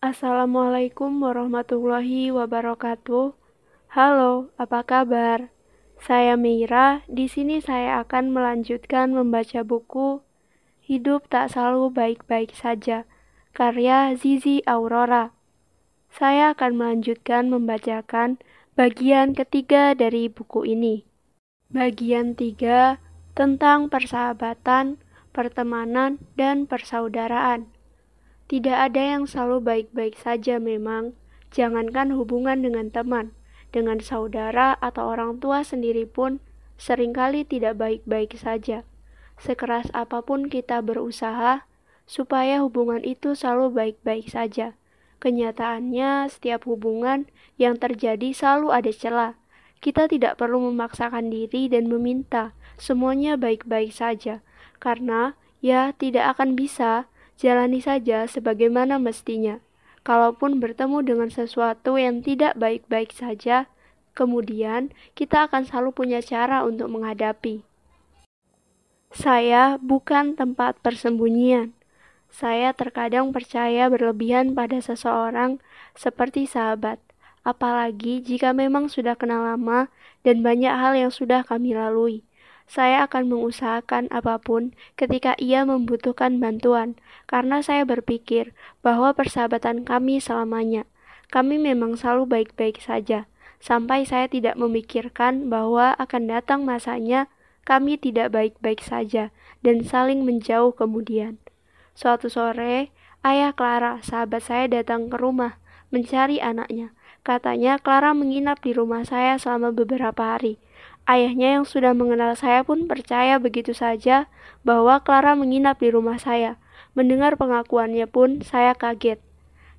Assalamualaikum 0.00 1.20
warahmatullahi 1.20 2.32
wabarakatuh. 2.32 3.36
Halo, 3.92 4.48
apa 4.56 4.80
kabar? 4.80 5.52
Saya 6.00 6.40
Meira. 6.40 7.04
Di 7.04 7.28
sini 7.28 7.60
saya 7.60 8.00
akan 8.00 8.32
melanjutkan 8.32 9.12
membaca 9.12 9.60
buku 9.60 10.24
Hidup 10.80 11.28
Tak 11.28 11.52
Selalu 11.52 11.92
Baik-Baik 11.92 12.56
Saja, 12.56 13.04
karya 13.52 14.16
Zizi 14.16 14.64
Aurora. 14.64 15.36
Saya 16.08 16.56
akan 16.56 16.80
melanjutkan 16.80 17.52
membacakan 17.52 18.40
bagian 18.80 19.36
ketiga 19.36 19.92
dari 19.92 20.32
buku 20.32 20.64
ini. 20.64 21.04
Bagian 21.68 22.40
tiga 22.40 23.04
tentang 23.36 23.92
persahabatan, 23.92 24.96
pertemanan, 25.36 26.16
dan 26.40 26.64
persaudaraan. 26.64 27.68
Tidak 28.50 28.74
ada 28.74 28.98
yang 28.98 29.30
selalu 29.30 29.62
baik-baik 29.62 30.18
saja 30.18 30.58
memang, 30.58 31.14
jangankan 31.54 32.10
hubungan 32.18 32.66
dengan 32.66 32.90
teman, 32.90 33.30
dengan 33.70 34.02
saudara 34.02 34.74
atau 34.82 35.06
orang 35.06 35.38
tua 35.38 35.62
sendiri 35.62 36.02
pun 36.02 36.42
sering 36.74 37.14
kali 37.14 37.46
tidak 37.46 37.78
baik-baik 37.78 38.34
saja. 38.34 38.82
Sekeras 39.38 39.86
apa 39.94 40.26
pun 40.26 40.50
kita 40.50 40.82
berusaha 40.82 41.62
supaya 42.10 42.58
hubungan 42.66 43.06
itu 43.06 43.38
selalu 43.38 43.70
baik-baik 43.70 44.26
saja. 44.26 44.74
Kenyataannya, 45.22 46.26
setiap 46.26 46.66
hubungan 46.66 47.30
yang 47.54 47.78
terjadi 47.78 48.34
selalu 48.34 48.74
ada 48.74 48.90
celah. 48.90 49.32
Kita 49.78 50.10
tidak 50.10 50.42
perlu 50.42 50.58
memaksakan 50.74 51.30
diri 51.30 51.70
dan 51.70 51.86
meminta 51.86 52.50
semuanya 52.82 53.38
baik-baik 53.38 53.94
saja, 53.94 54.42
karena 54.82 55.38
ya 55.62 55.94
tidak 55.94 56.34
akan 56.34 56.58
bisa 56.58 57.06
jalani 57.40 57.80
saja 57.80 58.28
sebagaimana 58.28 59.00
mestinya. 59.00 59.64
Kalaupun 60.04 60.60
bertemu 60.60 61.00
dengan 61.00 61.28
sesuatu 61.32 61.96
yang 61.96 62.20
tidak 62.20 62.56
baik-baik 62.60 63.16
saja, 63.16 63.68
kemudian 64.12 64.92
kita 65.16 65.48
akan 65.48 65.64
selalu 65.64 65.96
punya 65.96 66.20
cara 66.20 66.64
untuk 66.68 66.92
menghadapi. 66.92 67.64
Saya 69.10 69.80
bukan 69.80 70.36
tempat 70.36 70.78
persembunyian. 70.84 71.72
Saya 72.30 72.70
terkadang 72.76 73.34
percaya 73.34 73.90
berlebihan 73.90 74.54
pada 74.54 74.78
seseorang 74.78 75.58
seperti 75.98 76.46
sahabat, 76.46 77.02
apalagi 77.42 78.22
jika 78.22 78.54
memang 78.54 78.86
sudah 78.86 79.18
kenal 79.18 79.42
lama 79.42 79.90
dan 80.22 80.46
banyak 80.46 80.70
hal 80.70 80.94
yang 80.94 81.10
sudah 81.10 81.42
kami 81.42 81.74
lalui. 81.74 82.22
Saya 82.70 83.02
akan 83.10 83.26
mengusahakan 83.26 84.06
apa 84.14 84.38
pun 84.38 84.78
ketika 84.94 85.34
ia 85.42 85.66
membutuhkan 85.66 86.38
bantuan, 86.38 86.94
karena 87.26 87.66
saya 87.66 87.82
berpikir 87.82 88.54
bahwa 88.78 89.10
persahabatan 89.10 89.82
kami 89.82 90.22
selamanya. 90.22 90.86
Kami 91.34 91.58
memang 91.58 91.98
selalu 91.98 92.30
baik-baik 92.30 92.78
saja, 92.78 93.26
sampai 93.58 94.06
saya 94.06 94.30
tidak 94.30 94.54
memikirkan 94.54 95.50
bahwa 95.50 95.98
akan 95.98 96.30
datang 96.30 96.62
masanya 96.62 97.26
kami 97.66 97.98
tidak 97.98 98.30
baik-baik 98.30 98.86
saja 98.86 99.34
dan 99.66 99.82
saling 99.82 100.22
menjauh 100.22 100.70
kemudian. 100.70 101.42
Suatu 101.98 102.30
sore, 102.30 102.94
ayah 103.26 103.50
Clara, 103.50 103.98
sahabat 103.98 104.46
saya 104.46 104.70
datang 104.70 105.10
ke 105.10 105.18
rumah 105.18 105.58
mencari 105.90 106.38
anaknya. 106.38 106.94
Katanya 107.26 107.82
Clara 107.82 108.14
menginap 108.14 108.62
di 108.62 108.72
rumah 108.72 109.02
saya 109.02 109.36
selama 109.36 109.74
beberapa 109.74 110.38
hari. 110.38 110.62
Ayahnya 111.08 111.58
yang 111.60 111.64
sudah 111.66 111.96
mengenal 111.96 112.36
saya 112.36 112.64
pun 112.66 112.84
percaya 112.84 113.40
begitu 113.40 113.72
saja 113.72 114.28
bahwa 114.62 115.00
Clara 115.00 115.32
menginap 115.38 115.80
di 115.80 115.88
rumah 115.92 116.20
saya. 116.20 116.60
Mendengar 116.92 117.38
pengakuannya 117.38 118.10
pun 118.10 118.42
saya 118.42 118.74
kaget. 118.74 119.22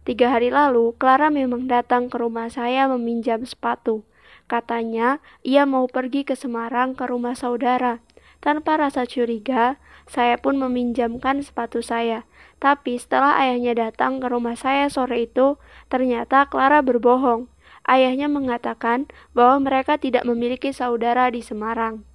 Tiga 0.02 0.34
hari 0.34 0.50
lalu, 0.50 0.98
Clara 0.98 1.30
memang 1.30 1.70
datang 1.70 2.10
ke 2.10 2.18
rumah 2.18 2.50
saya 2.50 2.90
meminjam 2.90 3.46
sepatu. 3.46 4.02
Katanya, 4.50 5.22
ia 5.46 5.70
mau 5.70 5.86
pergi 5.86 6.26
ke 6.26 6.34
Semarang 6.34 6.98
ke 6.98 7.06
rumah 7.06 7.38
saudara. 7.38 8.02
Tanpa 8.42 8.82
rasa 8.82 9.06
curiga, 9.06 9.78
saya 10.10 10.42
pun 10.42 10.58
meminjamkan 10.58 11.46
sepatu 11.46 11.86
saya. 11.86 12.26
Tapi 12.58 12.98
setelah 12.98 13.38
ayahnya 13.38 13.78
datang 13.78 14.18
ke 14.18 14.26
rumah 14.26 14.58
saya 14.58 14.90
sore 14.90 15.30
itu, 15.30 15.62
ternyata 15.94 16.50
Clara 16.50 16.82
berbohong. 16.82 17.51
Ayahnya 17.88 18.30
mengatakan 18.30 19.10
bahwa 19.34 19.66
mereka 19.66 19.98
tidak 19.98 20.24
memiliki 20.24 20.70
saudara 20.70 21.30
di 21.34 21.42
Semarang. 21.42 22.06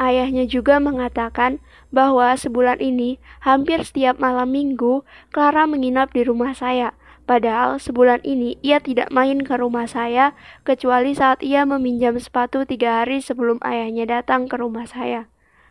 Ayahnya 0.00 0.48
juga 0.48 0.80
mengatakan 0.80 1.60
bahwa 1.92 2.32
sebulan 2.32 2.80
ini 2.80 3.20
hampir 3.44 3.84
setiap 3.84 4.16
malam 4.16 4.48
minggu 4.48 5.04
Clara 5.28 5.68
menginap 5.68 6.16
di 6.16 6.24
rumah 6.24 6.56
saya. 6.56 6.96
Padahal 7.28 7.76
sebulan 7.78 8.24
ini 8.24 8.56
ia 8.64 8.80
tidak 8.80 9.12
main 9.12 9.44
ke 9.44 9.54
rumah 9.60 9.84
saya 9.86 10.32
kecuali 10.64 11.12
saat 11.12 11.44
ia 11.44 11.68
meminjam 11.68 12.16
sepatu 12.16 12.64
tiga 12.64 13.04
hari 13.04 13.20
sebelum 13.20 13.60
ayahnya 13.62 14.08
datang 14.08 14.48
ke 14.48 14.56
rumah 14.56 14.88
saya. 14.88 15.28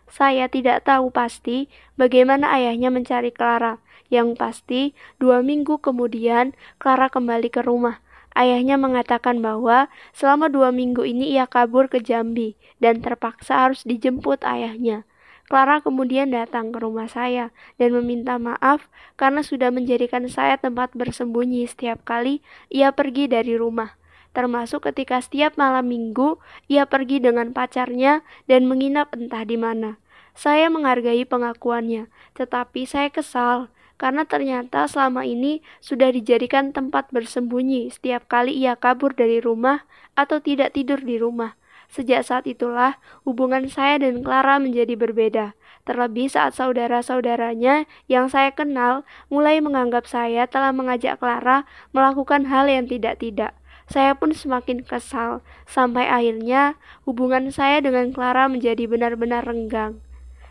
Saya 0.10 0.46
tidak 0.50 0.86
tahu 0.86 1.10
pasti 1.10 1.70
bagaimana 1.98 2.54
ayahnya 2.54 2.94
mencari 2.94 3.34
Clara. 3.34 3.82
Yang 4.10 4.42
pasti, 4.42 4.82
dua 5.22 5.46
minggu 5.46 5.78
kemudian 5.82 6.58
Clara 6.82 7.14
kembali 7.14 7.50
ke 7.54 7.62
rumah. 7.62 8.02
Ayahnya 8.38 8.78
mengatakan 8.78 9.42
bahwa 9.42 9.90
selama 10.14 10.48
dua 10.48 10.70
minggu 10.70 11.02
ini 11.04 11.34
ia 11.34 11.50
kabur 11.50 11.90
ke 11.90 12.00
Jambi 12.00 12.54
dan 12.78 13.02
terpaksa 13.02 13.68
harus 13.68 13.82
dijemput 13.84 14.46
ayahnya. 14.46 15.04
Clara 15.50 15.82
kemudian 15.82 16.30
datang 16.30 16.70
ke 16.70 16.78
rumah 16.78 17.10
saya 17.10 17.50
dan 17.82 17.98
meminta 17.98 18.38
maaf 18.38 18.86
karena 19.18 19.42
sudah 19.42 19.74
menjadikan 19.74 20.30
saya 20.30 20.62
tempat 20.62 20.94
bersembunyi 20.94 21.66
setiap 21.66 22.06
kali 22.06 22.46
ia 22.70 22.94
pergi 22.94 23.26
dari 23.26 23.58
rumah. 23.58 23.98
Termasuk 24.30 24.86
ketika 24.86 25.18
setiap 25.18 25.58
malam 25.58 25.90
minggu 25.90 26.38
ia 26.70 26.86
pergi 26.86 27.18
dengan 27.18 27.50
pacarnya 27.50 28.22
dan 28.46 28.70
menginap 28.70 29.10
entah 29.18 29.42
di 29.42 29.58
mana. 29.58 29.98
Saya 30.38 30.70
menghargai 30.70 31.26
pengakuannya, 31.26 32.08
tetapi 32.38 32.86
saya 32.86 33.10
kesal 33.10 33.74
karena 34.00 34.24
ternyata 34.24 34.88
selama 34.88 35.28
ini 35.28 35.60
sudah 35.84 36.10
dijadikan 36.16 36.72
tempat 36.72 37.12
bersembunyi 37.12 37.92
setiap 37.92 38.26
kali 38.32 38.56
ia 38.56 38.80
kabur 38.80 39.12
dari 39.12 39.44
rumah 39.44 39.84
atau 40.16 40.40
tidak 40.40 40.74
tidur 40.74 41.04
di 41.04 41.20
rumah. 41.20 41.60
Sejak 41.92 42.24
saat 42.24 42.46
itulah 42.48 43.02
hubungan 43.28 43.68
saya 43.68 44.00
dan 44.00 44.24
Clara 44.24 44.62
menjadi 44.62 44.96
berbeda. 44.96 45.58
Terlebih 45.84 46.30
saat 46.30 46.54
saudara-saudaranya 46.54 47.90
yang 48.06 48.30
saya 48.30 48.54
kenal 48.54 49.04
mulai 49.28 49.58
menganggap 49.58 50.06
saya 50.06 50.46
telah 50.46 50.70
mengajak 50.70 51.18
Clara 51.18 51.66
melakukan 51.92 52.46
hal 52.46 52.70
yang 52.70 52.86
tidak-tidak. 52.86 53.58
Saya 53.90 54.14
pun 54.14 54.38
semakin 54.38 54.86
kesal, 54.86 55.42
sampai 55.66 56.06
akhirnya 56.06 56.78
hubungan 57.10 57.50
saya 57.50 57.82
dengan 57.82 58.14
Clara 58.14 58.46
menjadi 58.46 58.86
benar-benar 58.86 59.50
renggang. 59.50 59.98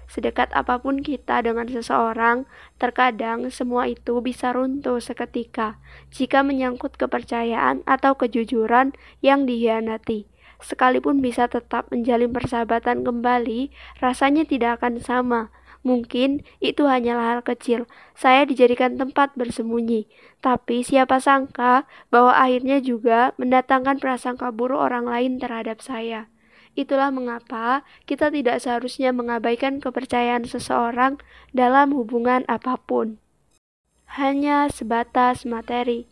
Sedekat 0.09 0.49
apa 0.57 0.81
pun 0.81 1.05
kita 1.05 1.45
dengan 1.45 1.69
seseorang, 1.69 2.49
terkadang 2.81 3.53
semua 3.53 3.85
itu 3.93 4.25
bisa 4.25 4.57
runtuh 4.57 5.05
seketika 5.05 5.77
jika 6.09 6.41
menyangkut 6.41 6.97
kepercayaan 6.97 7.85
atau 7.85 8.17
kejujuran 8.17 8.97
yang 9.21 9.45
dihianati. 9.45 10.25
Sekalipun 10.65 11.21
bisa 11.21 11.47
tetap 11.47 11.93
menjalin 11.93 12.33
persahabatan 12.33 13.05
kembali, 13.05 13.69
rasanya 14.01 14.49
tidak 14.49 14.83
akan 14.83 14.99
sama. 14.99 15.41
Mungkin 15.87 16.43
itu 16.59 16.91
hanyalah 16.91 17.39
hal 17.39 17.41
kecil. 17.47 17.87
Saya 18.19 18.43
dijadikan 18.43 18.99
tempat 18.99 19.37
bersembunyi, 19.39 20.11
tapi 20.43 20.83
siapa 20.83 21.23
sangka 21.23 21.87
bahwa 22.11 22.35
akhirnya 22.35 22.83
juga 22.83 23.37
mendatangkan 23.39 24.03
prasangka 24.03 24.51
buruk 24.51 24.83
orang 24.83 25.07
lain 25.07 25.39
terhadap 25.39 25.79
saya. 25.79 26.27
Itulah 26.79 27.11
mengapa 27.11 27.83
kita 28.07 28.31
tidak 28.31 28.63
seharusnya 28.63 29.11
mengabaikan 29.11 29.83
kepercayaan 29.83 30.47
seseorang 30.47 31.19
dalam 31.51 31.91
hubungan 31.91 32.47
apa 32.47 32.79
pun. 32.79 33.19
Hanya 34.15 34.71
sebatas 34.71 35.43
materi. 35.43 36.07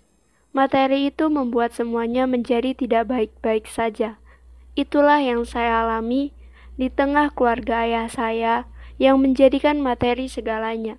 Materi 0.51 1.07
itu 1.07 1.31
membuat 1.31 1.71
semuanya 1.71 2.27
menjadi 2.27 2.75
tidak 2.75 3.07
baik-baik 3.07 3.71
saja. 3.71 4.19
Itulah 4.75 5.23
yang 5.23 5.47
saya 5.47 5.87
alami 5.87 6.35
di 6.75 6.91
tengah 6.91 7.31
keluarga 7.31 7.87
ayah 7.87 8.11
saya 8.11 8.67
yang 8.99 9.23
menjadikan 9.23 9.79
materi 9.79 10.27
segalanya. 10.27 10.99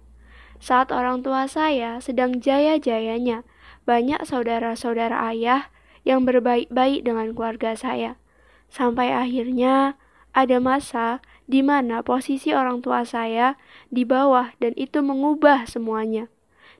Saat 0.63 0.95
orang 0.95 1.27
tua 1.27 1.43
saya 1.51 1.99
sedang 1.99 2.39
jaya-jayanya, 2.39 3.43
banyak 3.83 4.23
saudara-saudara 4.23 5.27
ayah 5.35 5.67
yang 6.07 6.23
berbaik-baik 6.23 7.03
dengan 7.03 7.35
keluarga 7.35 7.75
saya. 7.75 8.15
Sampai 8.67 9.11
akhirnya 9.11 9.95
ada 10.35 10.61
masa 10.61 11.23
di 11.47 11.63
mana 11.63 12.03
posisi 12.03 12.51
orang 12.51 12.83
tua 12.83 13.07
saya 13.07 13.55
di 13.89 14.03
bawah 14.03 14.53
dan 14.59 14.75
itu 14.75 14.99
mengubah 14.99 15.65
semuanya. 15.65 16.27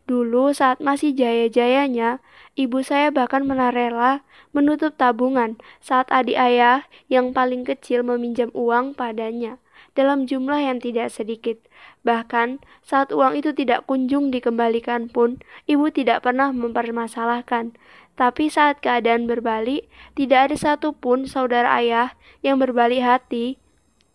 Dulu 0.07 0.55
saat 0.55 0.79
masih 0.79 1.11
jaya-jayanya, 1.11 2.23
ibu 2.55 2.79
saya 2.79 3.11
bahkan 3.11 3.43
menarela 3.43 4.23
menutup 4.55 4.95
tabungan 4.95 5.59
saat 5.83 6.07
adik 6.07 6.39
ayah 6.39 6.87
yang 7.11 7.35
paling 7.35 7.67
kecil 7.67 8.07
meminjam 8.07 8.47
uang 8.55 8.95
padanya. 8.95 9.59
dalam 9.97 10.29
jumlah 10.29 10.61
yang 10.61 10.77
tidak 10.77 11.09
sedikit. 11.09 11.57
Bahkan 12.05 12.61
saat 12.85 13.09
uang 13.09 13.33
itu 13.33 13.49
tidak 13.57 13.89
kunjung 13.89 14.29
dikembalikan 14.29 15.09
pun, 15.09 15.41
ibu 15.65 15.89
tidak 15.89 16.21
pernah 16.21 16.53
mempermasalahkan. 16.53 17.73
Tapi 18.17 18.49
saat 18.49 18.81
keadaan 18.81 19.29
berbalik, 19.29 19.85
tidak 20.17 20.49
ada 20.49 20.55
satupun 20.57 21.29
saudara 21.29 21.69
ayah 21.77 22.17
yang 22.41 22.57
berbalik 22.57 23.05
hati 23.05 23.61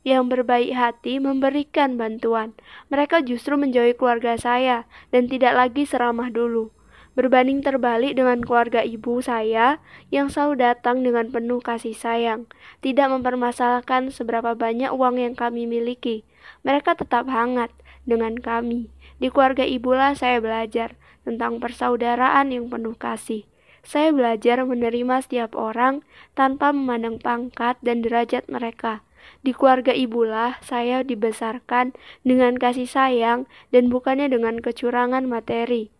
yang 0.02 0.26
berbaik 0.26 0.74
hati 0.74 1.22
memberikan 1.22 1.94
bantuan. 1.94 2.58
Mereka 2.90 3.22
justru 3.22 3.54
menjauhi 3.54 3.94
keluarga 3.94 4.34
saya 4.34 4.90
dan 5.14 5.30
tidak 5.30 5.54
lagi 5.54 5.86
seramah 5.86 6.28
dulu. 6.28 6.74
Berbanding 7.12 7.60
terbalik 7.60 8.16
dengan 8.16 8.40
keluarga 8.40 8.80
ibu 8.80 9.20
saya 9.20 9.84
yang 10.08 10.32
selalu 10.32 10.64
datang 10.64 11.04
dengan 11.04 11.28
penuh 11.28 11.60
kasih 11.60 11.92
sayang, 11.92 12.48
tidak 12.80 13.12
mempermasalahkan 13.12 14.08
seberapa 14.08 14.56
banyak 14.56 14.88
uang 14.88 15.20
yang 15.20 15.34
kami 15.36 15.68
miliki. 15.68 16.24
Mereka 16.64 16.96
tetap 16.96 17.28
hangat 17.28 17.70
dengan 18.08 18.40
kami. 18.40 18.88
Di 19.20 19.28
keluarga 19.28 19.62
ibulah 19.62 20.16
saya 20.16 20.40
belajar 20.40 20.96
tentang 21.22 21.60
persaudaraan 21.60 22.48
yang 22.50 22.72
penuh 22.72 22.96
kasih. 22.96 23.51
Saya 23.82 24.14
belajar 24.14 24.62
menerima 24.62 25.26
setiap 25.26 25.58
orang 25.58 26.06
tanpa 26.38 26.70
memandang 26.70 27.18
pangkat 27.18 27.76
dan 27.82 28.00
derajat 28.02 28.46
mereka. 28.46 29.02
Di 29.42 29.54
keluarga 29.54 29.94
ibulah 29.94 30.58
saya 30.62 31.02
dibesarkan 31.02 31.94
dengan 32.22 32.58
kasih 32.58 32.86
sayang 32.86 33.50
dan 33.74 33.90
bukannya 33.90 34.30
dengan 34.30 34.58
kecurangan 34.58 35.26
materi. 35.26 35.90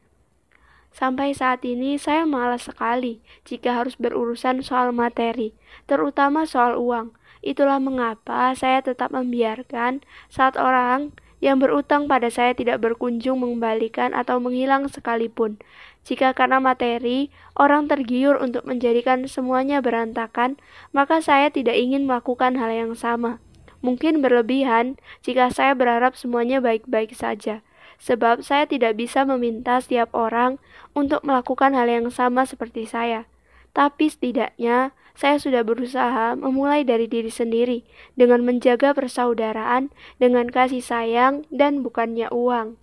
Sampai 0.93 1.33
saat 1.33 1.65
ini 1.65 1.97
saya 1.97 2.29
malas 2.29 2.69
sekali 2.69 3.25
jika 3.49 3.81
harus 3.81 3.97
berurusan 3.97 4.61
soal 4.61 4.93
materi, 4.93 5.57
terutama 5.89 6.45
soal 6.45 6.77
uang. 6.77 7.17
Itulah 7.43 7.83
mengapa 7.83 8.55
saya 8.55 8.85
tetap 8.85 9.11
membiarkan 9.11 10.05
saat 10.31 10.55
orang 10.55 11.11
yang 11.43 11.59
berutang 11.59 12.07
pada 12.07 12.31
saya 12.31 12.55
tidak 12.55 12.79
berkunjung 12.79 13.43
mengembalikan 13.43 14.15
atau 14.15 14.39
menghilang 14.39 14.87
sekalipun. 14.87 15.59
Jika 16.03 16.35
karena 16.35 16.59
materi, 16.59 17.31
orang 17.55 17.87
tergiur 17.87 18.39
untuk 18.43 18.67
menjadikan 18.67 19.27
semuanya 19.31 19.79
berantakan, 19.79 20.59
maka 20.91 21.23
saya 21.23 21.49
tidak 21.49 21.79
ingin 21.79 22.11
melakukan 22.11 22.59
hal 22.59 22.75
yang 22.75 22.93
sama. 22.99 23.39
Mungkin 23.83 24.23
berlebihan 24.23 24.99
jika 25.23 25.51
saya 25.51 25.75
berharap 25.75 26.15
semuanya 26.15 26.63
baik-baik 26.63 27.15
saja 27.15 27.63
sebab 28.03 28.43
saya 28.43 28.67
tidak 28.67 28.99
bisa 28.99 29.23
meminta 29.23 29.79
setiap 29.79 30.11
orang 30.11 30.59
untuk 30.91 31.23
melakukan 31.23 31.71
hal 31.79 31.87
yang 31.87 32.11
sama 32.11 32.43
seperti 32.43 32.83
saya. 32.91 33.31
Tapi 33.71 34.11
setidaknya 34.11 34.91
saya 35.15 35.39
sudah 35.39 35.63
berusaha 35.63 36.35
memulai 36.35 36.83
dari 36.83 37.07
diri 37.07 37.31
sendiri 37.31 37.87
dengan 38.19 38.43
menjaga 38.43 38.91
persaudaraan 38.91 39.95
dengan 40.19 40.51
kasih 40.51 40.83
sayang 40.83 41.47
dan 41.55 41.87
bukannya 41.87 42.27
uang. 42.35 42.82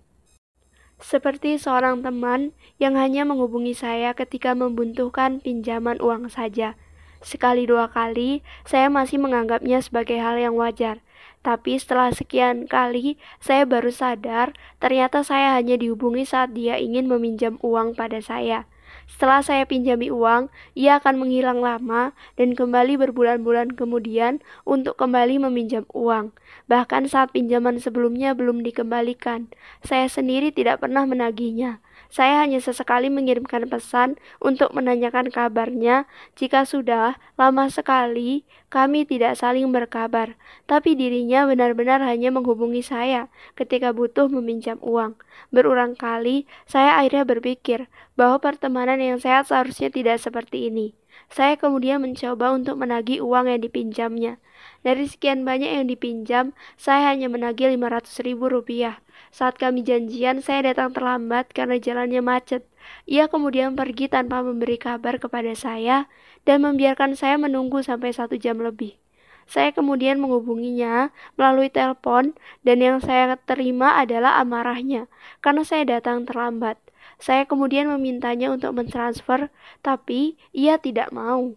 Seperti 1.00 1.56
seorang 1.56 2.04
teman 2.04 2.52
yang 2.76 2.92
hanya 2.94 3.24
menghubungi 3.24 3.72
saya 3.72 4.12
ketika 4.12 4.52
membutuhkan 4.52 5.40
pinjaman 5.40 5.96
uang 5.96 6.28
saja. 6.28 6.76
Sekali 7.24 7.64
dua 7.64 7.88
kali, 7.88 8.44
saya 8.68 8.92
masih 8.92 9.20
menganggapnya 9.20 9.80
sebagai 9.80 10.20
hal 10.20 10.36
yang 10.36 10.56
wajar. 10.56 11.00
Tapi 11.40 11.80
setelah 11.80 12.12
sekian 12.12 12.68
kali, 12.68 13.16
saya 13.40 13.64
baru 13.64 13.88
sadar 13.88 14.52
ternyata 14.76 15.24
saya 15.24 15.56
hanya 15.56 15.80
dihubungi 15.80 16.28
saat 16.28 16.52
dia 16.52 16.76
ingin 16.76 17.08
meminjam 17.08 17.56
uang 17.64 17.96
pada 17.96 18.20
saya. 18.20 18.68
Setelah 19.10 19.42
saya 19.42 19.66
pinjami 19.66 20.06
uang, 20.06 20.54
ia 20.78 21.02
akan 21.02 21.18
menghilang 21.18 21.58
lama 21.58 22.14
dan 22.38 22.54
kembali 22.54 22.94
berbulan-bulan 22.94 23.74
kemudian 23.74 24.38
untuk 24.62 24.94
kembali 25.02 25.42
meminjam 25.50 25.82
uang. 25.90 26.30
Bahkan 26.70 27.10
saat 27.10 27.34
pinjaman 27.34 27.82
sebelumnya 27.82 28.38
belum 28.38 28.62
dikembalikan, 28.62 29.50
saya 29.82 30.06
sendiri 30.06 30.54
tidak 30.54 30.86
pernah 30.86 31.02
menagihnya. 31.04 31.82
Saya 32.10 32.42
hanya 32.42 32.58
sesekali 32.58 33.06
mengirimkan 33.06 33.70
pesan 33.70 34.18
untuk 34.42 34.74
menanyakan 34.74 35.30
kabarnya. 35.30 36.10
Jika 36.34 36.66
sudah 36.66 37.14
lama 37.38 37.70
sekali 37.70 38.42
kami 38.66 39.06
tidak 39.06 39.38
saling 39.38 39.70
berkabar, 39.70 40.34
tapi 40.66 40.98
dirinya 40.98 41.46
benar-benar 41.46 42.02
hanya 42.02 42.34
menghubungi 42.34 42.82
saya 42.82 43.30
ketika 43.54 43.94
butuh 43.94 44.26
meminjam 44.26 44.82
uang. 44.82 45.14
Berulang 45.54 45.94
kali 45.94 46.50
saya 46.66 46.98
akhirnya 46.98 47.22
berpikir 47.22 47.86
bahwa 48.18 48.42
pertemanan 48.42 48.98
yang 48.98 49.22
sehat 49.22 49.46
seharusnya 49.46 49.94
tidak 49.94 50.18
seperti 50.18 50.66
ini. 50.66 50.98
Saya 51.30 51.54
kemudian 51.54 52.02
mencoba 52.02 52.50
untuk 52.50 52.74
menagih 52.74 53.22
uang 53.22 53.46
yang 53.46 53.62
dipinjamnya. 53.62 54.42
Dari 54.82 55.06
sekian 55.06 55.46
banyak 55.46 55.78
yang 55.78 55.86
dipinjam, 55.86 56.56
saya 56.74 57.14
hanya 57.14 57.30
menagih 57.30 57.70
500 57.70 58.26
ribu 58.26 58.50
rupiah. 58.50 58.98
Saat 59.30 59.62
kami 59.62 59.86
janjian, 59.86 60.42
saya 60.42 60.74
datang 60.74 60.90
terlambat 60.90 61.54
karena 61.54 61.78
jalannya 61.78 62.18
macet. 62.18 62.66
Ia 63.06 63.30
kemudian 63.30 63.78
pergi 63.78 64.10
tanpa 64.10 64.42
memberi 64.42 64.74
kabar 64.74 65.22
kepada 65.22 65.54
saya 65.54 66.10
dan 66.42 66.66
membiarkan 66.66 67.14
saya 67.14 67.38
menunggu 67.38 67.78
sampai 67.78 68.10
satu 68.10 68.34
jam 68.34 68.58
lebih. 68.58 68.98
Saya 69.46 69.70
kemudian 69.70 70.18
menghubunginya 70.18 71.14
melalui 71.38 71.70
telepon 71.70 72.34
dan 72.66 72.82
yang 72.82 72.98
saya 72.98 73.38
terima 73.46 73.98
adalah 73.98 74.38
amarahnya 74.42 75.06
karena 75.42 75.62
saya 75.62 75.86
datang 75.98 76.26
terlambat. 76.26 76.78
Saya 77.22 77.46
kemudian 77.46 77.86
memintanya 77.86 78.50
untuk 78.50 78.74
mentransfer, 78.78 79.50
tapi 79.82 80.38
ia 80.50 80.78
tidak 80.78 81.14
mau. 81.14 81.54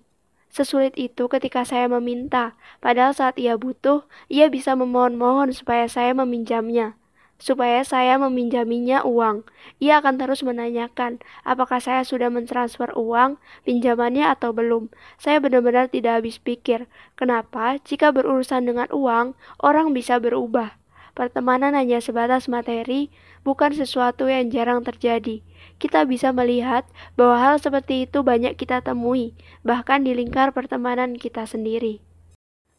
Sesulit 0.54 0.94
itu 0.94 1.26
ketika 1.26 1.66
saya 1.66 1.90
meminta, 1.90 2.54
padahal 2.78 3.18
saat 3.18 3.42
ia 3.42 3.58
butuh, 3.58 4.06
ia 4.30 4.50
bisa 4.54 4.78
memohon-mohon 4.78 5.50
supaya 5.50 5.90
saya 5.90 6.14
meminjamnya 6.14 6.94
supaya 7.42 7.84
saya 7.84 8.16
meminjaminya 8.22 9.04
uang. 9.04 9.44
Ia 9.84 10.00
akan 10.00 10.16
terus 10.22 10.42
menanyakan 10.46 11.20
apakah 11.44 11.84
saya 11.84 12.08
sudah 12.08 12.32
mentransfer 12.32 12.94
uang 12.96 13.42
pinjamannya 13.68 14.30
atau 14.32 14.56
belum. 14.56 14.94
Saya 15.20 15.44
benar-benar 15.44 15.92
tidak 15.92 16.24
habis 16.24 16.40
pikir, 16.40 16.88
kenapa 17.20 17.78
jika 17.84 18.16
berurusan 18.16 18.70
dengan 18.70 18.88
uang, 18.94 19.36
orang 19.60 19.92
bisa 19.92 20.18
berubah. 20.22 20.80
Pertemanan 21.14 21.78
hanya 21.78 22.02
sebatas 22.02 22.50
materi, 22.50 23.14
bukan 23.46 23.70
sesuatu 23.70 24.26
yang 24.26 24.50
jarang 24.50 24.82
terjadi. 24.82 25.46
Kita 25.78 26.10
bisa 26.10 26.34
melihat 26.34 26.90
bahwa 27.14 27.38
hal 27.38 27.56
seperti 27.62 28.10
itu 28.10 28.26
banyak 28.26 28.58
kita 28.58 28.82
temui, 28.82 29.38
bahkan 29.62 30.02
di 30.02 30.18
lingkar 30.18 30.50
pertemanan 30.58 31.14
kita 31.14 31.46
sendiri. 31.46 32.02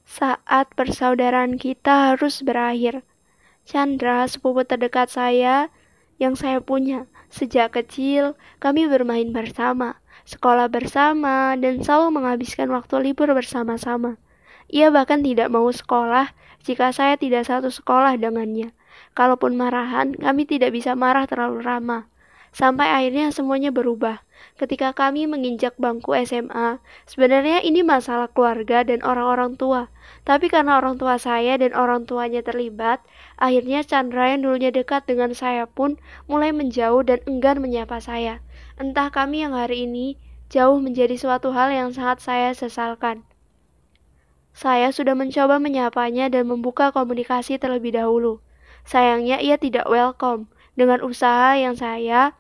Saat 0.02 0.74
persaudaraan 0.74 1.62
kita 1.62 2.12
harus 2.12 2.42
berakhir, 2.42 3.06
Chandra, 3.64 4.28
sepupu 4.28 4.60
terdekat 4.68 5.08
saya 5.08 5.72
yang 6.20 6.36
saya 6.36 6.60
punya. 6.60 7.08
Sejak 7.32 7.74
kecil, 7.74 8.38
kami 8.62 8.86
bermain 8.86 9.32
bersama, 9.34 9.98
sekolah 10.28 10.70
bersama, 10.70 11.58
dan 11.58 11.82
selalu 11.82 12.20
menghabiskan 12.20 12.70
waktu 12.70 13.10
libur 13.10 13.32
bersama-sama. 13.34 14.20
Ia 14.70 14.92
bahkan 14.94 15.24
tidak 15.24 15.50
mau 15.50 15.66
sekolah 15.68 16.30
jika 16.62 16.94
saya 16.94 17.18
tidak 17.18 17.48
satu 17.48 17.68
sekolah 17.72 18.16
dengannya. 18.20 18.70
Kalaupun 19.18 19.58
marahan, 19.58 20.14
kami 20.14 20.46
tidak 20.46 20.70
bisa 20.70 20.94
marah 20.94 21.26
terlalu 21.26 21.64
ramah. 21.64 22.06
Sampai 22.54 22.86
akhirnya 22.86 23.34
semuanya 23.34 23.74
berubah. 23.74 24.22
Ketika 24.54 24.94
kami 24.94 25.26
menginjak 25.26 25.74
bangku 25.74 26.14
SMA, 26.22 26.78
sebenarnya 27.02 27.58
ini 27.66 27.82
masalah 27.82 28.30
keluarga 28.30 28.86
dan 28.86 29.02
orang-orang 29.02 29.58
tua. 29.58 29.90
Tapi 30.22 30.46
karena 30.46 30.78
orang 30.78 30.94
tua 30.94 31.18
saya 31.18 31.58
dan 31.58 31.74
orang 31.74 32.06
tuanya 32.06 32.46
terlibat, 32.46 33.02
akhirnya 33.42 33.82
Chandra 33.82 34.30
yang 34.30 34.46
dulunya 34.46 34.70
dekat 34.70 35.02
dengan 35.02 35.34
saya 35.34 35.66
pun 35.66 35.98
mulai 36.30 36.54
menjauh 36.54 37.02
dan 37.02 37.18
enggan 37.26 37.58
menyapa 37.58 37.98
saya. 37.98 38.38
Entah 38.78 39.10
kami 39.10 39.42
yang 39.42 39.58
hari 39.58 39.90
ini 39.90 40.14
jauh 40.46 40.78
menjadi 40.78 41.18
suatu 41.18 41.50
hal 41.50 41.74
yang 41.74 41.90
sangat 41.90 42.22
saya 42.22 42.54
sesalkan. 42.54 43.26
Saya 44.54 44.94
sudah 44.94 45.18
mencoba 45.18 45.58
menyapanya 45.58 46.30
dan 46.30 46.46
membuka 46.46 46.94
komunikasi 46.94 47.58
terlebih 47.58 47.98
dahulu. 47.98 48.38
Sayangnya 48.86 49.42
ia 49.42 49.58
tidak 49.58 49.90
welcome 49.90 50.46
dengan 50.78 51.02
usaha 51.02 51.58
yang 51.58 51.74
saya 51.74 52.38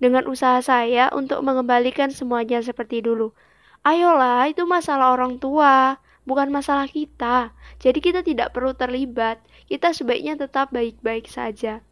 dengan 0.00 0.26
usaha 0.26 0.58
saya 0.64 1.12
untuk 1.12 1.44
mengembalikan 1.44 2.08
semuanya 2.10 2.64
seperti 2.64 3.04
dulu. 3.04 3.36
Ayolah, 3.84 4.48
itu 4.48 4.64
masalah 4.64 5.12
orang 5.12 5.36
tua 5.36 6.00
bukan 6.28 6.52
masalah 6.52 6.88
kita. 6.88 7.52
Jadi 7.80 7.98
kita 8.00 8.20
tidak 8.20 8.52
perlu 8.52 8.76
terlibat. 8.76 9.40
Kita 9.68 9.92
sebaiknya 9.92 10.36
tetap 10.40 10.72
baik-baik 10.72 11.28
saja. 11.28 11.84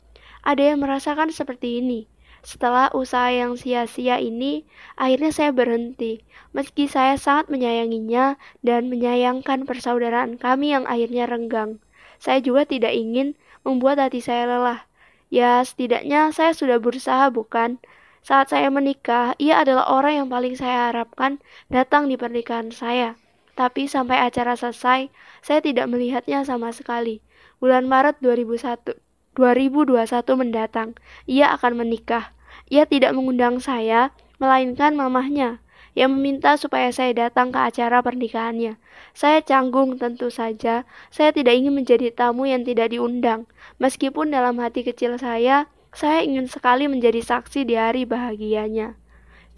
Ada 0.45 0.75
yang 0.75 0.85
merasakan 0.85 1.33
seperti 1.33 1.85
ini. 1.85 2.09
Setelah 2.47 2.95
usaha 2.95 3.29
yang 3.35 3.59
sia-sia 3.59 4.23
ini, 4.23 4.63
akhirnya 4.95 5.35
saya 5.35 5.51
berhenti. 5.51 6.23
Meski 6.55 6.87
saya 6.87 7.19
sangat 7.19 7.51
menyayanginya 7.51 8.39
dan 8.63 8.87
menyayangkan 8.87 9.67
persaudaraan 9.67 10.39
kami 10.39 10.71
yang 10.73 10.87
akhirnya 10.87 11.27
renggang. 11.27 11.83
Saya 12.23 12.39
juga 12.39 12.65
tidak 12.65 12.95
ingin 12.95 13.35
membuat 13.67 13.99
hati 13.99 14.23
saya 14.23 14.47
lelah. 14.47 14.81
Ya, 15.29 15.61
setidaknya 15.61 16.33
saya 16.33 16.57
sudah 16.57 16.81
berusaha, 16.81 17.29
bukan? 17.29 17.83
Saat 18.29 18.53
saya 18.53 18.69
menikah, 18.69 19.33
ia 19.41 19.65
adalah 19.65 19.89
orang 19.89 20.21
yang 20.21 20.29
paling 20.29 20.53
saya 20.53 20.93
harapkan 20.93 21.41
datang 21.73 22.13
di 22.13 22.21
pernikahan 22.21 22.69
saya. 22.69 23.17
Tapi 23.57 23.89
sampai 23.89 24.21
acara 24.21 24.53
selesai, 24.53 25.09
saya 25.41 25.61
tidak 25.65 25.89
melihatnya 25.89 26.45
sama 26.45 26.69
sekali. 26.77 27.25
bulan 27.57 27.89
Maret 27.89 28.21
2001, 28.21 29.01
2021 29.33 30.05
mendatang, 30.37 30.93
ia 31.25 31.57
akan 31.57 31.81
menikah. 31.81 32.37
Ia 32.69 32.85
tidak 32.85 33.17
mengundang 33.17 33.65
saya, 33.65 34.13
melainkan 34.37 34.93
mamahnya 34.93 35.65
yang 35.97 36.13
meminta 36.13 36.61
supaya 36.61 36.93
saya 36.93 37.17
datang 37.17 37.49
ke 37.49 37.57
acara 37.57 38.05
pernikahannya. 38.05 38.77
Saya 39.17 39.41
canggung 39.41 39.97
tentu 39.97 40.29
saja, 40.29 40.85
saya 41.09 41.33
tidak 41.33 41.57
ingin 41.57 41.73
menjadi 41.73 42.13
tamu 42.13 42.45
yang 42.45 42.61
tidak 42.61 42.93
diundang. 42.93 43.49
Meskipun 43.81 44.37
dalam 44.37 44.61
hati 44.61 44.85
kecil 44.85 45.17
saya, 45.17 45.65
saya 45.99 46.23
ingin 46.23 46.47
sekali 46.47 46.87
menjadi 46.87 47.19
saksi 47.19 47.67
di 47.67 47.75
hari 47.75 48.07
bahagianya. 48.07 48.95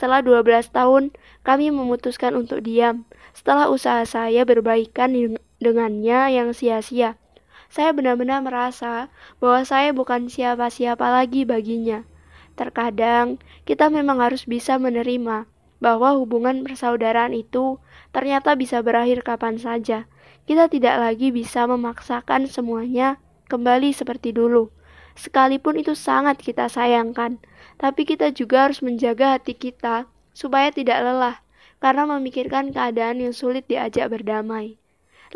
Setelah 0.00 0.24
12 0.24 0.72
tahun, 0.72 1.12
kami 1.44 1.68
memutuskan 1.68 2.32
untuk 2.32 2.64
diam. 2.64 3.04
Setelah 3.36 3.68
usaha 3.68 4.00
saya 4.08 4.48
berbaikan 4.48 5.36
dengannya 5.60 6.32
yang 6.32 6.56
sia-sia. 6.56 7.20
Saya 7.68 7.92
benar-benar 7.92 8.40
merasa 8.40 9.12
bahwa 9.36 9.68
saya 9.68 9.92
bukan 9.92 10.32
siapa-siapa 10.32 11.04
lagi 11.12 11.44
baginya. 11.44 12.08
Terkadang, 12.56 13.36
kita 13.68 13.92
memang 13.92 14.24
harus 14.24 14.48
bisa 14.48 14.80
menerima 14.80 15.44
bahwa 15.84 16.16
hubungan 16.16 16.64
persaudaraan 16.64 17.36
itu 17.36 17.76
ternyata 18.16 18.56
bisa 18.56 18.80
berakhir 18.80 19.20
kapan 19.20 19.60
saja. 19.60 20.08
Kita 20.48 20.72
tidak 20.72 21.04
lagi 21.04 21.36
bisa 21.36 21.68
memaksakan 21.68 22.48
semuanya 22.48 23.20
kembali 23.52 23.92
seperti 23.92 24.32
dulu. 24.32 24.72
Sekalipun 25.20 25.76
itu 25.76 25.92
sangat 25.92 26.40
kita 26.40 26.72
sayangkan, 26.72 27.36
tapi 27.76 28.08
kita 28.08 28.32
juga 28.32 28.64
harus 28.64 28.80
menjaga 28.80 29.36
hati 29.36 29.52
kita 29.52 30.08
supaya 30.32 30.72
tidak 30.72 31.04
lelah 31.04 31.44
karena 31.76 32.08
memikirkan 32.08 32.72
keadaan 32.72 33.20
yang 33.20 33.36
sulit 33.36 33.68
diajak 33.68 34.08
berdamai. 34.08 34.80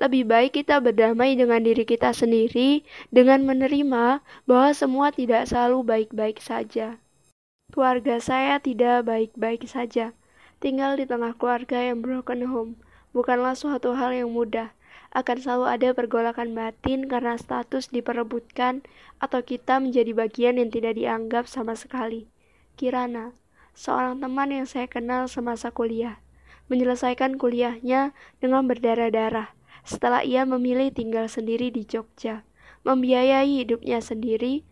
Lebih 0.00 0.24
baik 0.24 0.56
kita 0.56 0.80
berdamai 0.80 1.36
dengan 1.36 1.60
diri 1.60 1.84
kita 1.84 2.16
sendiri 2.16 2.80
dengan 3.12 3.44
menerima 3.44 4.24
bahwa 4.48 4.70
semua 4.72 5.12
tidak 5.12 5.52
selalu 5.52 5.84
baik-baik 5.84 6.40
saja. 6.40 6.96
Keluarga 7.68 8.16
saya 8.24 8.56
tidak 8.64 9.04
baik-baik 9.04 9.68
saja. 9.68 10.16
Tinggal 10.64 10.96
di 10.96 11.04
tengah 11.04 11.36
keluarga 11.36 11.76
yang 11.76 12.00
broken 12.00 12.48
home 12.48 12.72
bukanlah 13.12 13.52
suatu 13.52 13.92
hal 13.92 14.16
yang 14.16 14.32
mudah. 14.32 14.72
Akan 15.14 15.38
selalu 15.38 15.66
ada 15.70 15.88
pergolakan 15.94 16.58
batin 16.58 17.06
karena 17.06 17.38
status 17.38 17.90
diperebutkan 17.94 18.82
atau 19.22 19.40
kita 19.46 19.78
menjadi 19.78 20.10
bagian 20.10 20.58
yang 20.58 20.74
tidak 20.74 20.98
dianggap 20.98 21.46
sama 21.46 21.78
sekali. 21.78 22.26
Kirana, 22.74 23.30
seorang 23.78 24.18
teman 24.18 24.50
yang 24.50 24.66
saya 24.66 24.90
kenal 24.90 25.30
semasa 25.30 25.70
kuliah, 25.70 26.18
menyelesaikan 26.66 27.38
kuliahnya 27.38 28.10
dengan 28.42 28.66
berdarah-darah 28.66 29.54
setelah 29.84 30.24
ia 30.24 30.48
memilih 30.48 30.88
tinggal 30.90 31.28
sendiri 31.28 31.68
di 31.68 31.84
Jogja, 31.84 32.42
membiayai 32.88 33.62
hidupnya 33.62 34.00
sendiri. 34.00 34.64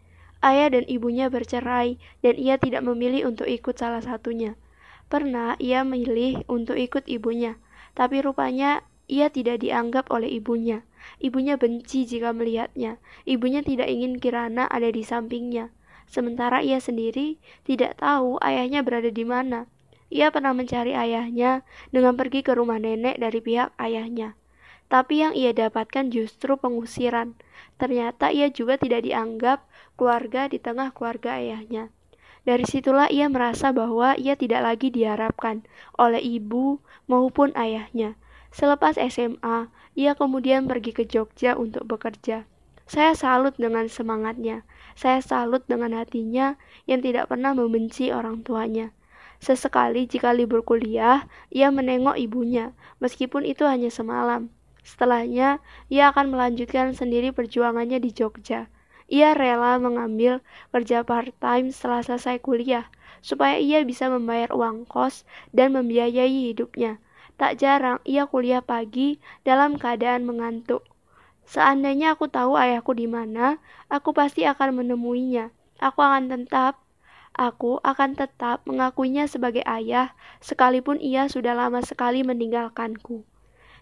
Ayah 0.42 0.74
dan 0.74 0.82
ibunya 0.90 1.30
bercerai 1.30 2.02
dan 2.18 2.34
ia 2.34 2.58
tidak 2.58 2.82
memilih 2.82 3.30
untuk 3.30 3.46
ikut 3.46 3.78
salah 3.78 4.02
satunya. 4.02 4.58
Pernah 5.06 5.54
ia 5.62 5.86
memilih 5.86 6.42
untuk 6.50 6.74
ikut 6.74 7.06
ibunya, 7.06 7.62
tapi 7.94 8.18
rupanya 8.18 8.82
ia 9.08 9.30
tidak 9.30 9.62
dianggap 9.62 10.10
oleh 10.10 10.28
ibunya. 10.28 10.84
Ibunya 11.18 11.58
benci 11.58 12.06
jika 12.06 12.30
melihatnya. 12.30 12.98
Ibunya 13.26 13.62
tidak 13.62 13.90
ingin 13.90 14.18
Kirana 14.22 14.66
ada 14.70 14.90
di 14.90 15.02
sampingnya 15.02 15.70
sementara 16.12 16.60
ia 16.60 16.76
sendiri 16.76 17.40
tidak 17.64 17.96
tahu 17.96 18.36
ayahnya 18.44 18.84
berada 18.84 19.08
di 19.08 19.24
mana. 19.24 19.64
Ia 20.12 20.28
pernah 20.28 20.52
mencari 20.52 20.92
ayahnya 20.92 21.64
dengan 21.88 22.20
pergi 22.20 22.44
ke 22.44 22.52
rumah 22.52 22.76
nenek 22.76 23.16
dari 23.16 23.40
pihak 23.40 23.72
ayahnya. 23.80 24.36
Tapi 24.92 25.24
yang 25.24 25.32
ia 25.32 25.56
dapatkan 25.56 26.12
justru 26.12 26.60
pengusiran. 26.60 27.32
Ternyata 27.80 28.28
ia 28.28 28.52
juga 28.52 28.76
tidak 28.76 29.08
dianggap 29.08 29.64
keluarga 29.96 30.52
di 30.52 30.60
tengah 30.60 30.92
keluarga 30.92 31.40
ayahnya. 31.40 31.88
Dari 32.44 32.68
situlah 32.68 33.08
ia 33.08 33.32
merasa 33.32 33.72
bahwa 33.72 34.12
ia 34.20 34.36
tidak 34.36 34.60
lagi 34.60 34.92
diharapkan 34.92 35.64
oleh 35.96 36.20
ibu 36.20 36.76
maupun 37.08 37.56
ayahnya. 37.56 38.20
Selepas 38.52 39.00
SMA, 39.00 39.72
ia 39.96 40.12
kemudian 40.12 40.68
pergi 40.68 40.92
ke 40.92 41.08
Jogja 41.08 41.56
untuk 41.56 41.88
bekerja. 41.88 42.44
Saya 42.84 43.16
salut 43.16 43.56
dengan 43.56 43.88
semangatnya. 43.88 44.68
Saya 44.92 45.24
salut 45.24 45.64
dengan 45.64 45.96
hatinya 45.96 46.60
yang 46.84 47.00
tidak 47.00 47.32
pernah 47.32 47.56
membenci 47.56 48.12
orang 48.12 48.44
tuanya. 48.44 48.92
Sesekali 49.40 50.04
jika 50.04 50.30
libur 50.36 50.60
kuliah, 50.62 51.26
ia 51.48 51.72
menengok 51.72 52.14
ibunya, 52.20 52.76
meskipun 53.00 53.42
itu 53.42 53.64
hanya 53.64 53.88
semalam. 53.88 54.52
Setelahnya, 54.84 55.58
ia 55.88 56.12
akan 56.12 56.30
melanjutkan 56.30 56.92
sendiri 56.92 57.32
perjuangannya 57.32 57.98
di 57.98 58.12
Jogja. 58.12 58.68
Ia 59.08 59.34
rela 59.34 59.80
mengambil 59.80 60.44
kerja 60.70 61.02
part-time 61.02 61.72
setelah 61.74 62.04
selesai 62.04 62.38
kuliah, 62.38 62.86
supaya 63.24 63.56
ia 63.56 63.80
bisa 63.82 64.12
membayar 64.12 64.52
uang 64.52 64.84
kos 64.86 65.24
dan 65.50 65.74
membiayai 65.74 66.52
hidupnya. 66.52 67.00
Tak 67.40 67.60
jarang 67.60 67.98
ia 68.04 68.28
kuliah 68.28 68.64
pagi 68.64 69.20
dalam 69.42 69.80
keadaan 69.80 70.24
mengantuk. 70.24 70.84
Seandainya 71.48 72.14
aku 72.14 72.30
tahu 72.30 72.54
ayahku 72.54 72.94
di 72.94 73.10
mana, 73.10 73.58
aku 73.90 74.14
pasti 74.14 74.46
akan 74.46 74.82
menemuinya. 74.82 75.50
Aku 75.82 75.98
akan 75.98 76.30
tetap 76.30 76.82
Aku 77.32 77.80
akan 77.80 78.12
tetap 78.12 78.60
mengakuinya 78.68 79.24
sebagai 79.24 79.64
ayah, 79.64 80.12
sekalipun 80.44 81.00
ia 81.00 81.32
sudah 81.32 81.56
lama 81.56 81.80
sekali 81.80 82.20
meninggalkanku. 82.20 83.24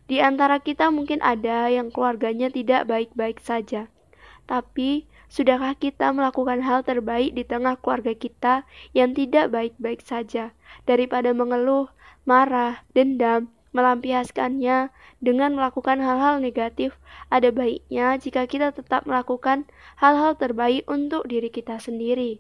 Di 0.07 0.23
antara 0.23 0.63
kita 0.63 0.95
mungkin 0.95 1.19
ada 1.19 1.67
yang 1.67 1.91
keluarganya 1.91 2.47
tidak 2.47 2.87
baik-baik 2.87 3.43
saja, 3.43 3.91
tapi 4.47 5.11
sudahkah 5.27 5.75
kita 5.75 6.15
melakukan 6.15 6.63
hal 6.63 6.87
terbaik 6.87 7.35
di 7.35 7.43
tengah 7.43 7.75
keluarga 7.75 8.15
kita 8.15 8.63
yang 8.95 9.19
tidak 9.19 9.51
baik-baik 9.51 10.07
saja, 10.07 10.55
daripada 10.87 11.35
mengeluh, 11.35 11.91
marah, 12.31 12.87
dendam, 12.95 13.51
melampiaskannya 13.75 14.95
dengan 15.19 15.51
melakukan 15.59 15.99
hal-hal 15.99 16.39
negatif, 16.39 16.95
ada 17.27 17.51
baiknya 17.51 18.15
jika 18.23 18.47
kita 18.47 18.71
tetap 18.71 19.03
melakukan 19.03 19.67
hal-hal 19.99 20.39
terbaik 20.39 20.87
untuk 20.87 21.27
diri 21.27 21.51
kita 21.51 21.83
sendiri. 21.83 22.39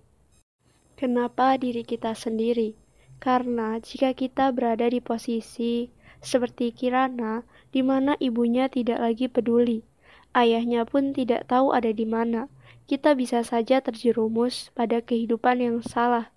Kenapa 0.95 1.59
diri 1.59 1.83
kita 1.83 2.15
sendiri? 2.15 2.79
Karena 3.19 3.83
jika 3.83 4.15
kita 4.15 4.55
berada 4.55 4.87
di 4.87 5.03
posisi 5.03 5.91
seperti 6.23 6.71
Kirana, 6.71 7.43
di 7.75 7.83
mana 7.83 8.15
ibunya 8.23 8.71
tidak 8.71 9.03
lagi 9.03 9.27
peduli, 9.27 9.83
ayahnya 10.39 10.87
pun 10.87 11.11
tidak 11.11 11.51
tahu 11.51 11.75
ada 11.75 11.91
di 11.91 12.07
mana, 12.07 12.47
kita 12.87 13.19
bisa 13.19 13.43
saja 13.43 13.83
terjerumus 13.83 14.71
pada 14.73 15.03
kehidupan 15.03 15.59
yang 15.59 15.79
salah 15.83 16.31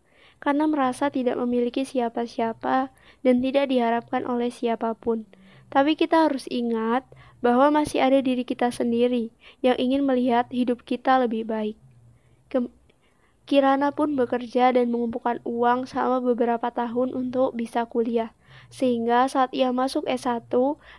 karena 0.44 0.68
merasa 0.68 1.08
tidak 1.08 1.40
memiliki 1.40 1.88
siapa-siapa 1.88 2.92
dan 3.24 3.36
tidak 3.40 3.72
diharapkan 3.72 4.28
oleh 4.28 4.52
siapa 4.52 4.92
pun. 4.92 5.24
Tapi 5.72 5.96
kita 5.96 6.28
harus 6.28 6.44
ingat 6.52 7.08
bahwa 7.40 7.72
masih 7.72 8.04
ada 8.04 8.20
diri 8.20 8.44
kita 8.44 8.68
sendiri 8.68 9.32
yang 9.64 9.80
ingin 9.80 10.04
melihat 10.04 10.52
hidup 10.52 10.84
kita 10.84 11.16
lebih 11.24 11.48
baik. 11.48 11.80
Ke 12.52 12.68
Kirana 13.44 13.92
pun 13.92 14.16
bekerja 14.16 14.72
dan 14.72 14.88
mengumpulkan 14.88 15.44
uang 15.44 15.88
selama 15.88 16.24
beberapa 16.24 16.72
tahun 16.72 17.12
untuk 17.12 17.56
bisa 17.56 17.84
kuliah. 17.88 18.32
Sehingga 18.72 19.28
saat 19.28 19.52
ia 19.52 19.76
masuk 19.76 20.08
S1, 20.08 20.48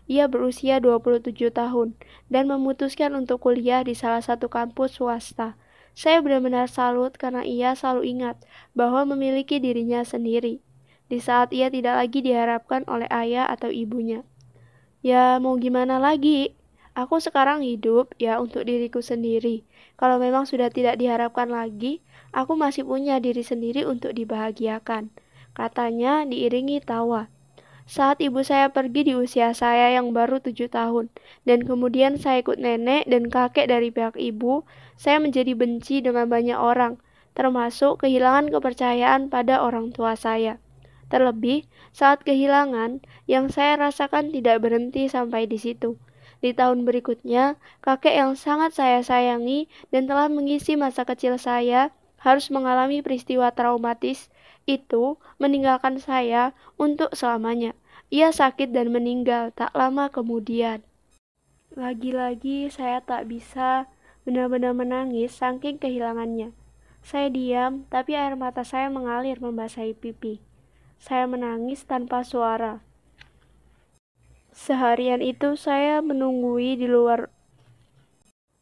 ia 0.05 0.29
berusia 0.29 0.77
27 0.77 1.33
tahun 1.53 1.97
dan 2.29 2.45
memutuskan 2.49 3.17
untuk 3.17 3.45
kuliah 3.49 3.81
di 3.81 3.97
salah 3.97 4.21
satu 4.21 4.53
kampus 4.53 5.01
swasta. 5.01 5.57
Saya 5.95 6.19
benar-benar 6.19 6.67
salut 6.67 7.15
karena 7.15 7.47
ia 7.47 7.79
selalu 7.79 8.19
ingat 8.19 8.43
bahwa 8.75 9.07
memiliki 9.15 9.63
dirinya 9.63 10.03
sendiri 10.03 10.59
di 11.07 11.19
saat 11.23 11.55
ia 11.55 11.71
tidak 11.71 12.01
lagi 12.01 12.19
diharapkan 12.25 12.83
oleh 12.91 13.07
ayah 13.15 13.47
atau 13.47 13.71
ibunya. 13.71 14.27
Ya, 15.05 15.39
mau 15.39 15.55
gimana 15.61 16.03
lagi? 16.03 16.57
Aku 16.95 17.19
sekarang 17.19 17.67
hidup 17.67 18.15
ya 18.23 18.39
untuk 18.39 18.67
diriku 18.67 19.03
sendiri. 19.03 19.67
Kalau 19.99 20.23
memang 20.23 20.47
sudah 20.47 20.71
tidak 20.71 20.99
diharapkan 20.99 21.51
lagi, 21.51 22.03
aku 22.31 22.55
masih 22.55 22.87
punya 22.87 23.19
diri 23.19 23.43
sendiri 23.43 23.83
untuk 23.83 24.15
dibahagiakan. 24.15 25.11
Katanya 25.55 26.23
diiringi 26.23 26.83
tawa. 26.83 27.34
Saat 27.85 28.25
ibu 28.25 28.41
saya 28.41 28.73
pergi 28.73 29.05
di 29.05 29.13
usia 29.13 29.53
saya 29.53 29.93
yang 29.93 30.17
baru 30.17 30.41
tujuh 30.41 30.73
tahun, 30.73 31.13
dan 31.45 31.69
kemudian 31.69 32.17
saya 32.17 32.41
ikut 32.41 32.57
nenek 32.57 33.05
dan 33.05 33.29
kakek 33.29 33.69
dari 33.69 33.93
pihak 33.93 34.17
ibu, 34.17 34.65
saya 34.97 35.21
menjadi 35.21 35.53
benci 35.53 36.01
dengan 36.01 36.33
banyak 36.33 36.57
orang, 36.57 36.97
termasuk 37.37 38.01
kehilangan 38.01 38.49
kepercayaan 38.49 39.29
pada 39.29 39.61
orang 39.61 39.93
tua 39.93 40.17
saya. 40.17 40.57
Terlebih 41.13 41.69
saat 41.93 42.25
kehilangan 42.25 43.05
yang 43.29 43.53
saya 43.53 43.77
rasakan 43.77 44.33
tidak 44.33 44.65
berhenti 44.65 45.05
sampai 45.13 45.45
di 45.45 45.61
situ. 45.61 46.01
Di 46.41 46.57
tahun 46.57 46.89
berikutnya, 46.89 47.61
kakek 47.85 48.17
yang 48.17 48.33
sangat 48.33 48.73
saya 48.73 49.05
sayangi 49.05 49.69
dan 49.93 50.09
telah 50.09 50.33
mengisi 50.33 50.81
masa 50.81 51.05
kecil 51.05 51.37
saya 51.37 51.93
harus 52.25 52.49
mengalami 52.49 53.05
peristiwa 53.05 53.53
traumatis 53.53 54.33
itu 54.65 55.21
meninggalkan 55.37 56.01
saya 56.01 56.57
untuk 56.81 57.13
selamanya. 57.13 57.77
Ia 58.13 58.31
sakit 58.33 58.73
dan 58.73 58.93
meninggal 58.93 59.53
tak 59.53 59.73
lama 59.73 60.13
kemudian. 60.13 60.85
Lagi-lagi 61.75 62.71
saya 62.71 63.03
tak 63.03 63.27
bisa 63.27 63.91
benar-benar 64.23 64.73
menangis 64.73 65.35
saking 65.35 65.77
kehilangannya. 65.81 66.55
Saya 67.05 67.29
diam, 67.29 67.85
tapi 67.93 68.17
air 68.17 68.33
mata 68.39 68.65
saya 68.65 68.89
mengalir 68.89 69.37
membasahi 69.37 69.93
pipi. 69.93 70.41
Saya 70.97 71.29
menangis 71.29 71.85
tanpa 71.85 72.25
suara. 72.25 72.81
Seharian 74.55 75.21
itu 75.21 75.59
saya 75.59 75.99
menunggui 76.01 76.79
di 76.79 76.87
luar 76.87 77.29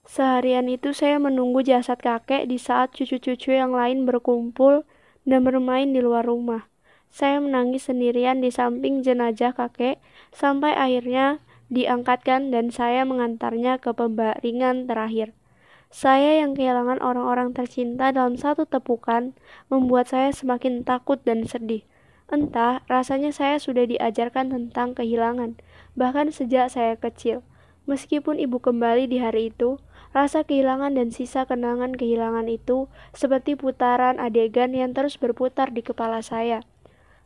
Seharian 0.02 0.66
itu 0.66 0.90
saya 0.90 1.22
menunggu 1.22 1.62
jasad 1.62 2.02
kakek 2.02 2.50
di 2.50 2.58
saat 2.58 2.90
cucu-cucu 2.90 3.54
yang 3.54 3.70
lain 3.70 4.02
berkumpul 4.02 4.82
dan 5.28 5.46
bermain 5.46 5.90
di 5.90 6.00
luar 6.02 6.26
rumah. 6.26 6.66
Saya 7.12 7.44
menangis 7.44 7.92
sendirian 7.92 8.40
di 8.40 8.48
samping 8.48 9.04
jenazah 9.04 9.52
kakek 9.52 10.00
sampai 10.32 10.72
akhirnya 10.72 11.44
diangkatkan 11.68 12.52
dan 12.52 12.72
saya 12.72 13.04
mengantarnya 13.04 13.80
ke 13.80 13.92
pembaringan 13.92 14.88
terakhir. 14.88 15.36
Saya 15.92 16.40
yang 16.40 16.56
kehilangan 16.56 17.04
orang-orang 17.04 17.52
tercinta 17.52 18.08
dalam 18.16 18.40
satu 18.40 18.64
tepukan 18.64 19.36
membuat 19.68 20.08
saya 20.08 20.32
semakin 20.32 20.88
takut 20.88 21.20
dan 21.20 21.44
sedih. 21.44 21.84
Entah, 22.32 22.80
rasanya 22.88 23.28
saya 23.28 23.60
sudah 23.60 23.84
diajarkan 23.84 24.48
tentang 24.48 24.96
kehilangan, 24.96 25.60
bahkan 25.92 26.32
sejak 26.32 26.72
saya 26.72 26.96
kecil. 26.96 27.44
Meskipun 27.86 28.38
ibu 28.38 28.62
kembali 28.62 29.10
di 29.10 29.18
hari 29.18 29.50
itu, 29.50 29.82
Rasa 30.12 30.44
kehilangan 30.44 30.92
dan 30.92 31.08
sisa 31.08 31.48
kenangan 31.48 31.96
kehilangan 31.96 32.44
itu 32.44 32.92
seperti 33.16 33.56
putaran 33.56 34.20
adegan 34.20 34.76
yang 34.76 34.92
terus 34.92 35.16
berputar 35.16 35.72
di 35.72 35.80
kepala 35.80 36.20
saya. 36.20 36.60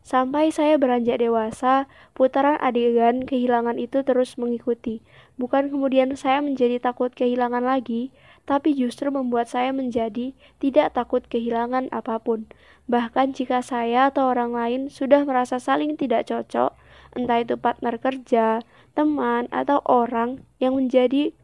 Sampai 0.07 0.55
saya 0.55 0.79
beranjak 0.79 1.19
dewasa, 1.19 1.91
putaran 2.15 2.63
adegan 2.63 3.27
kehilangan 3.27 3.75
itu 3.83 4.07
terus 4.07 4.39
mengikuti. 4.39 5.03
Bukan 5.35 5.67
kemudian 5.67 6.15
saya 6.15 6.39
menjadi 6.39 6.79
takut 6.79 7.11
kehilangan 7.11 7.67
lagi, 7.67 8.15
tapi 8.47 8.71
justru 8.79 9.11
membuat 9.11 9.51
saya 9.51 9.75
menjadi 9.75 10.31
tidak 10.63 10.95
takut 10.95 11.27
kehilangan 11.27 11.91
apa 11.91 12.23
pun. 12.23 12.47
Bahkan 12.87 13.35
jika 13.35 13.67
saya 13.67 14.15
atau 14.15 14.31
orang 14.31 14.55
lain 14.55 14.81
sudah 14.95 15.27
merasa 15.27 15.59
saling 15.59 15.99
tidak 15.99 16.31
cocok, 16.31 16.71
entah 17.19 17.43
itu 17.43 17.59
partner 17.59 17.99
kerja, 17.99 18.63
teman, 18.97 19.47
atau 19.53 19.85
orang 19.85 20.41
yang 20.57 20.75
menjadi 20.75 21.37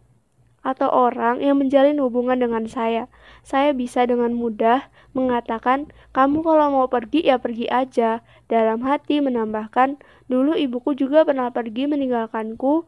atau 0.62 0.86
orang 0.88 1.42
yang 1.42 1.58
menjalin 1.58 1.98
hubungan 1.98 2.38
dengan 2.38 2.70
saya. 2.70 3.10
Saya 3.42 3.74
bisa 3.74 4.06
dengan 4.06 4.30
mudah 4.30 4.86
mengatakan, 5.10 5.90
"Kamu 6.14 6.46
kalau 6.46 6.70
mau 6.70 6.86
pergi 6.86 7.26
ya 7.26 7.42
pergi 7.42 7.66
aja." 7.66 8.22
Dalam 8.46 8.86
hati 8.86 9.18
menambahkan, 9.18 9.98
"Dulu 10.30 10.54
ibuku 10.54 10.94
juga 10.94 11.26
pernah 11.26 11.50
pergi 11.50 11.90
meninggalkanku. 11.90 12.86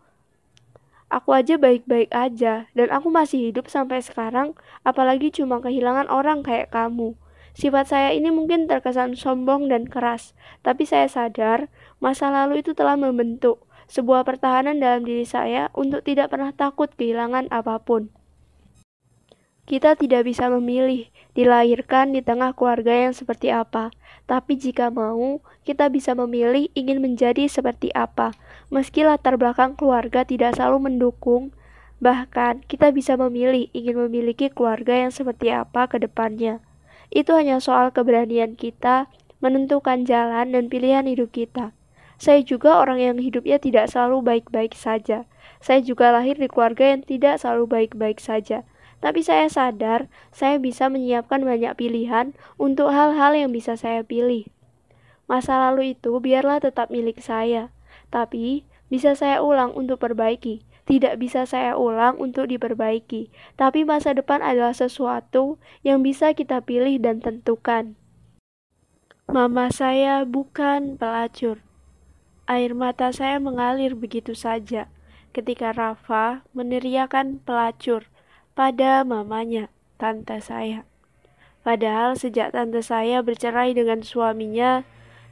Aku 1.10 1.30
aja 1.30 1.58
baik-baik 1.58 2.10
aja 2.14 2.70
dan 2.72 2.88
aku 2.90 3.10
masih 3.10 3.50
hidup 3.50 3.66
sampai 3.66 4.02
sekarang, 4.02 4.54
apalagi 4.86 5.34
cuma 5.34 5.58
kehilangan 5.58 6.06
orang 6.06 6.46
kayak 6.46 6.70
kamu." 6.70 7.18
Sifat 7.54 7.86
saya 7.86 8.10
ini 8.10 8.34
mungkin 8.34 8.66
terkesan 8.66 9.14
sombong 9.14 9.70
dan 9.70 9.86
keras, 9.86 10.34
tapi 10.66 10.86
saya 10.90 11.06
sadar 11.06 11.70
masa 12.02 12.26
lalu 12.26 12.66
itu 12.66 12.74
telah 12.74 12.98
membentuk 12.98 13.62
sebuah 13.88 14.24
pertahanan 14.24 14.80
dalam 14.80 15.04
diri 15.04 15.24
saya 15.24 15.72
untuk 15.76 16.04
tidak 16.04 16.32
pernah 16.32 16.52
takut 16.52 16.92
kehilangan 16.94 17.48
apa 17.52 17.80
pun. 17.80 18.12
Kita 19.64 19.96
tidak 19.96 20.28
bisa 20.28 20.52
memilih 20.52 21.08
dilahirkan 21.32 22.12
di 22.12 22.20
tengah 22.20 22.52
keluarga 22.52 22.92
yang 22.92 23.16
seperti 23.16 23.48
apa, 23.48 23.88
tapi 24.28 24.60
jika 24.60 24.92
mau, 24.92 25.40
kita 25.64 25.88
bisa 25.88 26.12
memilih 26.12 26.68
ingin 26.76 27.00
menjadi 27.00 27.48
seperti 27.48 27.88
apa. 27.96 28.36
Meski 28.68 29.08
latar 29.08 29.40
belakang 29.40 29.72
keluarga 29.72 30.28
tidak 30.28 30.60
selalu 30.60 30.92
mendukung, 30.92 31.56
bahkan 31.96 32.60
kita 32.68 32.92
bisa 32.92 33.16
memilih 33.16 33.72
ingin 33.72 33.96
memiliki 34.04 34.52
keluarga 34.52 35.00
yang 35.00 35.12
seperti 35.12 35.48
apa 35.48 35.88
ke 35.88 35.96
depannya. 35.96 36.60
Itu 37.08 37.32
hanya 37.32 37.56
soal 37.56 37.88
keberanian 37.88 38.60
kita 38.60 39.08
menentukan 39.40 40.04
jalan 40.04 40.52
dan 40.52 40.68
pilihan 40.68 41.08
hidup 41.08 41.32
kita. 41.32 41.72
Saya 42.24 42.40
juga 42.40 42.80
orang 42.80 43.04
yang 43.04 43.16
hidupnya 43.20 43.60
tidak 43.60 43.92
selalu 43.92 44.24
baik-baik 44.24 44.72
saja. 44.72 45.28
Saya 45.60 45.84
juga 45.84 46.08
lahir 46.08 46.40
di 46.40 46.48
keluarga 46.48 46.96
yang 46.96 47.04
tidak 47.04 47.36
selalu 47.36 47.68
baik-baik 47.68 48.16
saja. 48.16 48.64
Tapi 49.04 49.20
saya 49.20 49.44
sadar, 49.52 50.08
saya 50.32 50.56
bisa 50.56 50.88
menyiapkan 50.88 51.44
banyak 51.44 51.76
pilihan 51.76 52.32
untuk 52.56 52.88
hal-hal 52.96 53.36
yang 53.36 53.52
bisa 53.52 53.76
saya 53.76 54.00
pilih. 54.00 54.48
Masa 55.28 55.68
lalu 55.68 55.92
itu 55.92 56.16
biarlah 56.16 56.64
tetap 56.64 56.88
milik 56.88 57.20
saya, 57.20 57.68
tapi 58.08 58.64
bisa 58.88 59.12
saya 59.12 59.44
ulang 59.44 59.76
untuk 59.76 60.00
perbaiki. 60.00 60.64
Tidak 60.88 61.20
bisa 61.20 61.44
saya 61.44 61.76
ulang 61.76 62.16
untuk 62.16 62.48
diperbaiki, 62.48 63.28
tapi 63.60 63.84
masa 63.84 64.16
depan 64.16 64.40
adalah 64.40 64.72
sesuatu 64.72 65.60
yang 65.84 66.00
bisa 66.00 66.32
kita 66.32 66.64
pilih 66.64 66.96
dan 67.04 67.20
tentukan. 67.20 68.00
Mama 69.28 69.68
saya 69.68 70.24
bukan 70.24 70.96
pelacur. 70.96 71.60
Air 72.44 72.76
mata 72.76 73.08
saya 73.08 73.40
mengalir 73.40 73.96
begitu 73.96 74.36
saja 74.36 74.92
ketika 75.32 75.72
Rafa 75.72 76.44
meneriakan 76.52 77.40
pelacur 77.40 78.04
pada 78.52 79.00
mamanya, 79.00 79.72
tante 79.96 80.44
saya. 80.44 80.84
Padahal 81.64 82.20
sejak 82.20 82.52
tante 82.52 82.84
saya 82.84 83.24
bercerai 83.24 83.72
dengan 83.72 84.04
suaminya, 84.04 84.84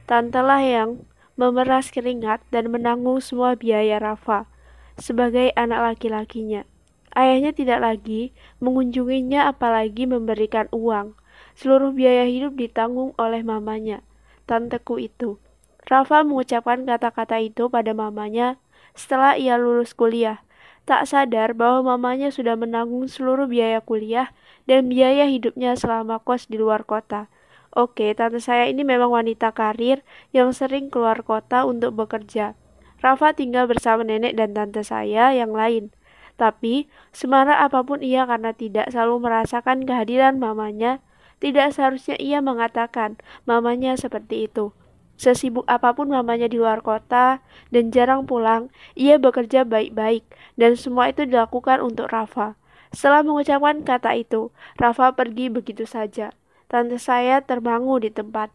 tantelah 0.09 0.65
yang 0.65 1.05
memeras 1.37 1.93
keringat 1.93 2.41
dan 2.49 2.73
menanggung 2.73 3.21
semua 3.21 3.53
biaya 3.53 4.01
Rafa 4.01 4.49
sebagai 4.97 5.53
anak 5.53 5.93
laki-lakinya. 5.93 6.65
Ayahnya 7.13 7.53
tidak 7.53 7.77
lagi 7.85 8.33
mengunjunginya 8.57 9.53
apalagi 9.53 10.09
memberikan 10.09 10.65
uang. 10.73 11.13
Seluruh 11.53 11.93
biaya 11.93 12.25
hidup 12.25 12.57
ditanggung 12.57 13.13
oleh 13.21 13.45
mamanya, 13.45 14.01
tanteku 14.49 14.97
itu. 14.97 15.42
Rafa 15.83 16.23
mengucapkan 16.23 16.87
kata-kata 16.87 17.43
itu 17.43 17.67
pada 17.67 17.91
mamanya 17.91 18.55
setelah 18.95 19.35
ia 19.35 19.59
lulus 19.59 19.91
kuliah, 19.91 20.45
tak 20.87 21.07
sadar 21.07 21.57
bahwa 21.57 21.95
mamanya 21.95 22.29
sudah 22.29 22.55
menanggung 22.59 23.07
seluruh 23.09 23.47
biaya 23.49 23.83
kuliah 23.83 24.31
dan 24.69 24.87
biaya 24.87 25.27
hidupnya 25.27 25.75
selama 25.75 26.23
kos 26.23 26.47
di 26.47 26.59
luar 26.59 26.87
kota. 26.87 27.27
Oke, 27.73 28.13
tante 28.13 28.37
saya 28.37 28.69
ini 28.69 28.85
memang 28.85 29.09
wanita 29.09 29.49
karir 29.49 30.05
yang 30.29 30.53
sering 30.53 30.93
keluar 30.93 31.25
kota 31.25 31.65
untuk 31.65 31.97
bekerja. 31.97 32.53
Rafa 33.01 33.33
tinggal 33.33 33.65
bersama 33.65 34.05
nenek 34.05 34.37
dan 34.37 34.53
tante 34.53 34.85
saya 34.85 35.33
yang 35.33 35.51
lain. 35.51 35.89
Tapi, 36.37 36.85
semarah 37.09 37.65
apa 37.65 37.81
pun 37.81 38.05
ia 38.05 38.29
karena 38.29 38.53
tidak 38.53 38.93
selalu 38.93 39.25
merasakan 39.25 39.89
kehadiran 39.89 40.37
mamanya, 40.37 41.01
tidak 41.41 41.73
seharusnya 41.73 42.15
ia 42.21 42.39
mengatakan 42.45 43.17
mamanya 43.49 43.97
seperti 43.97 44.47
itu. 44.47 44.71
Sesibuk 45.13 45.63
apa 45.69 45.93
pun 45.93 46.09
mamanya 46.09 46.49
di 46.49 46.57
luar 46.57 46.81
kota 46.81 47.39
dan 47.69 47.93
jarang 47.93 48.25
pulang, 48.25 48.73
ia 48.97 49.21
bekerja 49.21 49.63
baik-baik 49.63 50.25
dan 50.57 50.73
semua 50.73 51.13
itu 51.13 51.23
dilakukan 51.23 51.79
untuk 51.79 52.09
Rafa. 52.09 52.57
Setelah 52.93 53.25
mengucapkan 53.25 53.81
kata 53.81 54.13
itu, 54.17 54.53
Rafa 54.77 55.13
pergi 55.17 55.49
begitu 55.49 55.85
saja. 55.85 56.33
Tante 56.69 56.97
saya 56.97 57.41
terbangun 57.41 58.01
di 58.05 58.09
tempat. 58.13 58.49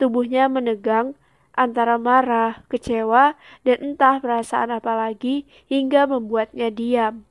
Tubuhnya 0.00 0.48
menegang 0.48 1.16
antara 1.52 2.00
marah, 2.00 2.64
kecewa, 2.72 3.36
dan 3.64 3.92
entah 3.92 4.20
perasaan 4.20 4.72
apa 4.72 4.96
lagi 4.96 5.44
hingga 5.68 6.08
membuatnya 6.08 6.72
diam 6.72 7.28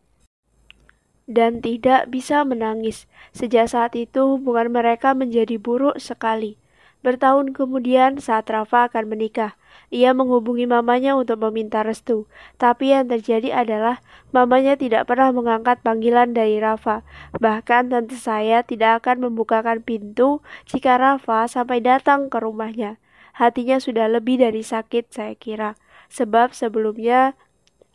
dan 1.32 1.64
tidak 1.64 2.12
bisa 2.12 2.44
menangis. 2.44 3.08
Sejak 3.32 3.72
saat 3.72 3.96
itu 3.96 4.36
hubungan 4.36 4.68
mereka 4.68 5.16
menjadi 5.16 5.56
buruk 5.56 5.96
sekali. 5.98 6.60
Bertahun 7.02 7.58
kemudian 7.58 8.22
saat 8.22 8.46
Rafa 8.46 8.86
akan 8.86 9.10
menikah, 9.10 9.58
ia 9.90 10.14
menghubungi 10.14 10.70
mamanya 10.70 11.18
untuk 11.18 11.42
meminta 11.42 11.82
restu. 11.82 12.30
Tapi 12.62 12.94
yang 12.94 13.10
terjadi 13.10 13.66
adalah 13.66 14.06
mamanya 14.30 14.78
tidak 14.78 15.10
pernah 15.10 15.34
mengangkat 15.34 15.82
panggilan 15.82 16.38
dari 16.38 16.62
Rafa. 16.62 17.02
Bahkan 17.42 17.90
tante 17.90 18.16
saya 18.16 18.62
tidak 18.62 19.02
akan 19.02 19.28
membukakan 19.30 19.82
pintu 19.82 20.46
jika 20.70 21.02
Rafa 21.02 21.50
sampai 21.50 21.82
datang 21.82 22.30
ke 22.30 22.38
rumahnya. 22.38 23.02
Hatinya 23.34 23.82
sudah 23.82 24.06
lebih 24.06 24.38
dari 24.38 24.62
sakit 24.62 25.10
saya 25.10 25.34
kira. 25.34 25.74
Sebab 26.14 26.54
sebelumnya 26.54 27.34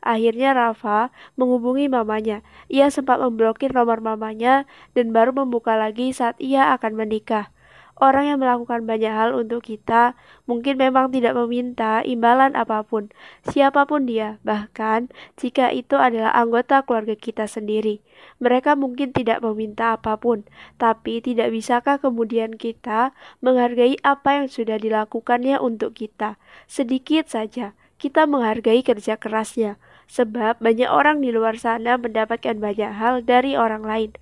Akhirnya 0.07 0.55
Rafa 0.55 1.11
menghubungi 1.35 1.90
mamanya. 1.90 2.47
Ia 2.71 2.95
sempat 2.95 3.19
memblokir 3.19 3.75
nomor 3.75 3.99
mamanya 3.99 4.62
dan 4.95 5.11
baru 5.11 5.35
membuka 5.35 5.75
lagi 5.75 6.14
saat 6.14 6.38
ia 6.38 6.71
akan 6.79 6.95
menikah. 6.95 7.51
Orang 7.97 8.29
yang 8.29 8.45
melakukan 8.45 8.85
banyak 8.85 9.09
hal 9.09 9.33
untuk 9.33 9.65
kita 9.65 10.13
mungkin 10.45 10.77
memang 10.77 11.09
tidak 11.09 11.33
meminta 11.33 12.05
imbalan 12.05 12.53
apa 12.53 12.85
pun, 12.85 13.09
siapa 13.49 13.89
pun 13.89 14.05
dia, 14.05 14.37
bahkan 14.45 15.09
jika 15.41 15.73
itu 15.73 15.97
adalah 15.97 16.29
anggota 16.37 16.85
keluarga 16.85 17.17
kita 17.17 17.49
sendiri. 17.49 18.05
Mereka 18.37 18.77
mungkin 18.77 19.17
tidak 19.17 19.41
meminta 19.41 19.97
apa 19.97 20.21
pun, 20.21 20.45
tapi 20.77 21.25
tidak 21.25 21.49
bisakah 21.49 21.97
kemudian 21.97 22.61
kita 22.61 23.17
menghargai 23.41 23.97
apa 24.05 24.45
yang 24.45 24.49
sudah 24.53 24.77
dilakukannya 24.77 25.57
untuk 25.57 25.97
kita? 25.97 26.37
Sedikit 26.69 27.33
saja, 27.33 27.73
kita 27.97 28.29
menghargai 28.29 28.85
kerja 28.85 29.17
kerasnya, 29.17 29.81
sebab 30.05 30.61
banyak 30.61 30.93
orang 30.93 31.25
di 31.25 31.33
luar 31.33 31.57
sana 31.57 31.97
mendapatkan 31.97 32.61
banyak 32.61 32.93
hal 32.93 33.25
dari 33.25 33.57
orang 33.57 33.89
lain 33.89 34.13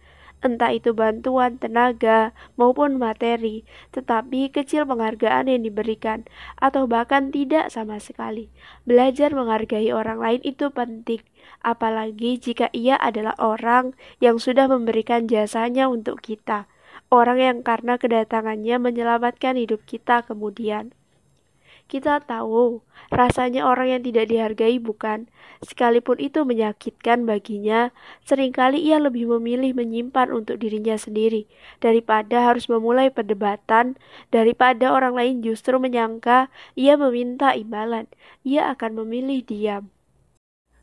entah 0.45 0.71
itu 0.71 0.93
bantuan, 0.93 1.57
tenaga, 1.57 2.37
maupun 2.61 3.01
materi, 3.01 3.65
tetapi 3.97 4.53
kecil 4.53 4.85
penghargaan 4.85 5.49
yang 5.49 5.65
diberikan, 5.65 6.29
atau 6.61 6.85
bahkan 6.85 7.33
tidak 7.33 7.73
sama 7.73 7.97
sekali. 7.97 8.53
Belajar 8.85 9.33
menghargai 9.33 9.89
orang 9.91 10.21
lain 10.21 10.41
itu 10.45 10.69
penting, 10.69 11.25
apalagi 11.65 12.37
jika 12.37 12.69
ia 12.77 13.01
adalah 13.01 13.33
orang 13.41 13.97
yang 14.21 14.37
sudah 14.37 14.69
memberikan 14.69 15.25
jasanya 15.25 15.89
untuk 15.89 16.21
kita, 16.21 16.69
orang 17.09 17.41
yang 17.41 17.59
karena 17.65 17.97
kedatangannya 17.97 18.77
menyelamatkan 18.77 19.57
hidup 19.57 19.83
kita 19.89 20.21
kemudian. 20.29 20.93
Kita 21.85 22.16
tahu 22.25 22.81
rasanya 23.12 23.68
orang 23.68 23.92
yang 23.92 24.03
tidak 24.03 24.33
dihargai 24.33 24.81
bukan, 24.81 25.29
sekalipun 25.61 26.16
itu 26.16 26.40
menyakitkan 26.42 27.29
baginya, 27.29 27.92
sering 28.25 28.57
kali 28.57 28.81
ia 28.81 28.97
lebih 28.97 29.29
memilih 29.37 29.77
menyimpan 29.77 30.33
untuk 30.33 30.64
dirinya 30.64 30.97
sendiri 30.97 31.44
daripada 31.85 32.49
harus 32.49 32.73
memulai 32.73 33.12
perdebatan, 33.12 34.01
daripada 34.33 34.97
orang 34.97 35.12
lain 35.12 35.35
justru 35.44 35.77
menyangka 35.77 36.49
ia 36.73 36.97
meminta 36.97 37.53
imbalan, 37.53 38.09
ia 38.49 38.73
akan 38.73 39.05
memilih 39.05 39.44
diam. 39.44 39.92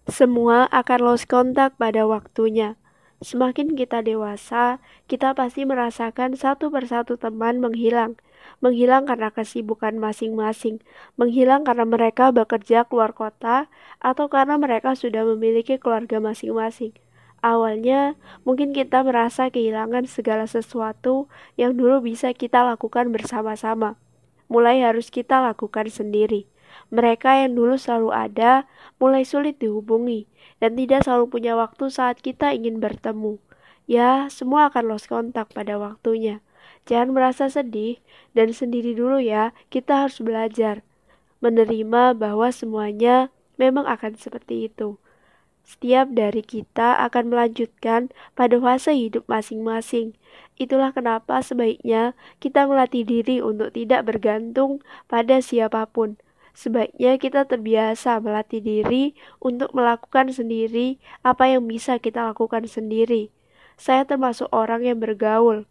Semua 0.05 0.69
akan 0.69 0.99
lost 1.01 1.25
kontak 1.25 1.81
pada 1.81 2.05
waktunya. 2.05 2.77
Semakin 3.21 3.77
kita 3.77 4.01
dewasa, 4.01 4.81
kita 5.05 5.37
pasti 5.37 5.61
merasakan 5.61 6.33
satu 6.33 6.73
persatu 6.73 7.21
teman 7.21 7.61
menghilang. 7.61 8.17
Menghilang 8.62 9.10
karena 9.10 9.34
kesibukan 9.34 9.97
masing-masing, 9.97 10.86
menghilang 11.17 11.65
karena 11.65 11.84
mereka 11.84 12.30
bekerja 12.30 12.86
keluar 12.86 13.12
kota, 13.17 13.74
atau 13.97 14.30
karena 14.30 14.62
mereka 14.62 14.93
sudah 14.93 15.26
memiliki 15.26 15.82
keluarga 15.82 16.21
masing-masing. 16.21 16.93
Awalnya, 17.41 18.21
mungkin 18.45 18.69
kita 18.69 19.02
merasa 19.02 19.50
kehilangan 19.50 20.06
segala 20.06 20.45
sesuatu 20.45 21.26
yang 21.58 21.74
dulu 21.74 22.06
bisa 22.06 22.38
kita 22.38 22.62
lakukan 22.62 23.10
bersama-sama. 23.10 23.97
Mulai 24.45 24.86
harus 24.86 25.10
kita 25.10 25.41
lakukan 25.41 25.89
sendiri. 25.89 26.45
Mereka 26.93 27.41
yang 27.41 27.58
dulu 27.58 27.82
selalu 27.82 28.13
ada, 28.13 28.69
mulai 29.02 29.26
sulit 29.26 29.58
dihubungi 29.58 30.30
dan 30.62 30.78
tidak 30.78 31.02
selalu 31.02 31.34
punya 31.34 31.58
waktu 31.58 31.89
saat 31.89 32.21
kita 32.21 32.54
ingin 32.54 32.78
bertemu. 32.78 33.41
Ya, 33.89 34.30
semua 34.30 34.69
akan 34.69 34.93
lost 34.93 35.10
kontak 35.10 35.50
pada 35.50 35.82
waktunya. 35.82 36.45
Jangan 36.89 37.13
merasa 37.13 37.45
sedih 37.47 38.01
dan 38.33 38.53
sendiri 38.55 38.97
dulu 38.97 39.21
ya, 39.21 39.53
kita 39.69 40.05
harus 40.05 40.17
belajar 40.21 40.81
menerima 41.41 42.17
bahwa 42.17 42.47
semuanya 42.53 43.33
memang 43.57 43.85
akan 43.85 44.17
seperti 44.17 44.69
itu. 44.69 44.97
Setiap 45.61 46.09
dari 46.09 46.41
kita 46.41 46.97
akan 47.05 47.29
melanjutkan 47.29 48.09
pada 48.33 48.57
fase 48.57 48.97
hidup 48.97 49.29
masing-masing. 49.29 50.17
Itulah 50.57 50.89
kenapa 50.89 51.39
sebaiknya 51.45 52.17
kita 52.41 52.65
melatih 52.65 53.05
diri 53.05 53.39
untuk 53.45 53.77
tidak 53.77 54.09
bergantung 54.09 54.81
pada 55.05 55.37
siapa 55.37 55.85
pun 55.85 56.17
Sebaiknya 56.51 57.15
kita 57.15 57.47
terbiasa 57.47 58.19
melatih 58.19 58.59
diri 58.59 59.15
untuk 59.39 59.71
melakukan 59.71 60.35
sendiri 60.35 60.99
apa 61.23 61.47
yang 61.47 61.63
bisa 61.63 61.95
kita 61.95 62.27
lakukan 62.27 62.67
sendiri. 62.67 63.31
Saya 63.79 64.03
termasuk 64.03 64.51
orang 64.51 64.83
yang 64.83 64.99
bergaul 64.99 65.63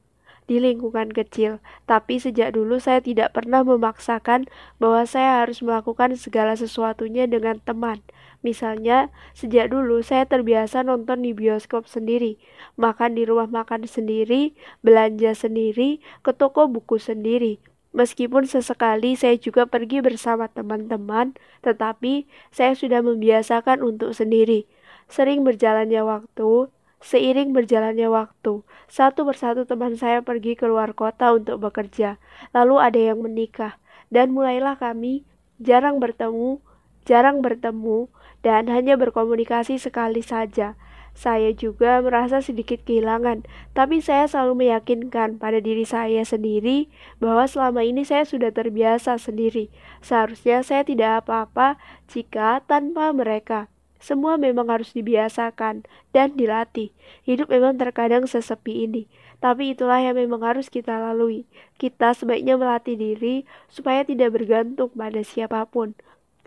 di 0.50 0.58
lingkungan 0.58 1.14
kecil, 1.14 1.62
tapi 1.86 2.18
sejak 2.18 2.58
dulu 2.58 2.82
saya 2.82 2.98
tidak 2.98 3.38
pernah 3.38 3.62
memaksakan 3.62 4.50
bahwa 4.82 5.06
saya 5.06 5.46
harus 5.46 5.62
melakukan 5.62 6.18
segala 6.18 6.58
sesuatunya 6.58 7.30
dengan 7.30 7.62
teman. 7.62 8.02
Misalnya, 8.42 9.14
sejak 9.30 9.70
dulu 9.70 10.02
saya 10.02 10.26
terbiasa 10.26 10.82
nonton 10.82 11.22
di 11.22 11.30
bioskop 11.30 11.86
sendiri, 11.86 12.34
makan 12.74 13.14
di 13.14 13.22
rumah 13.30 13.46
makan 13.46 13.86
sendiri, 13.86 14.58
belanja 14.82 15.38
sendiri, 15.38 16.02
ke 16.26 16.34
toko 16.34 16.66
buku 16.66 16.98
sendiri. 16.98 17.62
Meskipun 17.94 18.50
sesekali 18.50 19.14
saya 19.14 19.38
juga 19.38 19.70
pergi 19.70 20.02
bersama 20.02 20.50
teman-teman, 20.50 21.38
tetapi 21.62 22.26
saya 22.50 22.74
sudah 22.74 23.06
membiasakan 23.06 23.86
untuk 23.86 24.18
sendiri. 24.18 24.66
Sering 25.06 25.46
berjalannya 25.46 26.02
waktu, 26.02 26.70
seiring 27.00 27.56
berjalannya 27.56 28.12
waktu, 28.12 28.60
satu 28.86 29.24
persatu 29.24 29.64
teman 29.64 29.96
saya 29.96 30.20
pergi 30.20 30.54
keluar 30.54 30.92
kota 30.92 31.32
untuk 31.32 31.64
bekerja, 31.64 32.20
lalu 32.52 32.76
ada 32.76 33.00
yang 33.00 33.24
menikah, 33.24 33.80
dan 34.12 34.36
mulailah 34.36 34.76
kami 34.76 35.24
jarang 35.60 35.96
bertemu, 35.96 36.60
jarang 37.08 37.40
bertemu, 37.40 38.12
dan 38.44 38.68
hanya 38.68 38.96
berkomunikasi 39.00 39.80
sekali 39.80 40.20
saja. 40.20 40.76
Saya 41.10 41.50
juga 41.52 41.98
merasa 42.00 42.38
sedikit 42.38 42.86
kehilangan, 42.86 43.44
tapi 43.74 43.98
saya 43.98 44.30
selalu 44.30 44.64
meyakinkan 44.64 45.42
pada 45.42 45.58
diri 45.58 45.82
saya 45.82 46.22
sendiri 46.22 46.86
bahwa 47.18 47.44
selama 47.50 47.82
ini 47.82 48.06
saya 48.06 48.22
sudah 48.24 48.54
terbiasa 48.54 49.18
sendiri. 49.18 49.68
Seharusnya 50.00 50.62
saya 50.62 50.86
tidak 50.86 51.26
apa-apa 51.26 51.76
jika 52.08 52.62
tanpa 52.64 53.10
mereka. 53.10 53.68
Semua 54.00 54.40
memang 54.40 54.72
harus 54.72 54.96
dibiasakan 54.96 55.84
dan 56.10 56.34
dilatih. 56.34 56.90
Hidup 57.22 57.52
memang 57.52 57.76
terkadang 57.76 58.24
sesepi 58.24 58.88
ini, 58.88 59.06
tapi 59.38 59.76
itulah 59.76 60.00
yang 60.00 60.16
memang 60.16 60.40
harus 60.40 60.72
kita 60.72 60.96
lalui. 60.96 61.44
Kita 61.76 62.16
sebaiknya 62.16 62.56
melatih 62.56 62.96
diri 62.96 63.44
supaya 63.68 64.02
tidak 64.02 64.34
bergantung 64.34 64.88
pada 64.96 65.20
siapa 65.20 65.68
pun, 65.68 65.92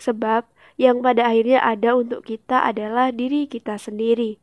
sebab 0.02 0.50
yang 0.82 1.06
pada 1.06 1.30
akhirnya 1.30 1.62
ada 1.62 1.94
untuk 1.94 2.26
kita 2.26 2.66
adalah 2.66 3.14
diri 3.14 3.46
kita 3.46 3.78
sendiri 3.78 4.42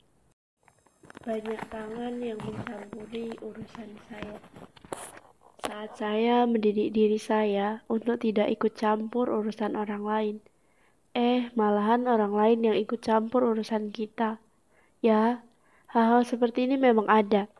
banyak 1.20 1.60
tangan 1.68 2.16
yang 2.24 2.40
mencampuri 2.40 3.28
urusan 3.44 3.92
saya. 4.08 4.40
Saat 5.60 6.00
saya 6.00 6.48
mendidik 6.48 6.96
diri 6.96 7.20
saya 7.20 7.84
untuk 7.92 8.24
tidak 8.24 8.48
ikut 8.48 8.72
campur 8.72 9.28
urusan 9.28 9.76
orang 9.76 10.00
lain, 10.00 10.36
eh 11.14 11.50
malahan 11.58 12.06
orang 12.06 12.30
lain 12.30 12.58
yang 12.70 12.76
ikut 12.78 13.02
campur 13.02 13.42
urusan 13.42 13.90
kita. 13.90 14.38
Ya, 15.02 15.42
hal-hal 15.90 16.22
seperti 16.22 16.70
ini 16.70 16.78
memang 16.78 17.10
ada. 17.10 17.50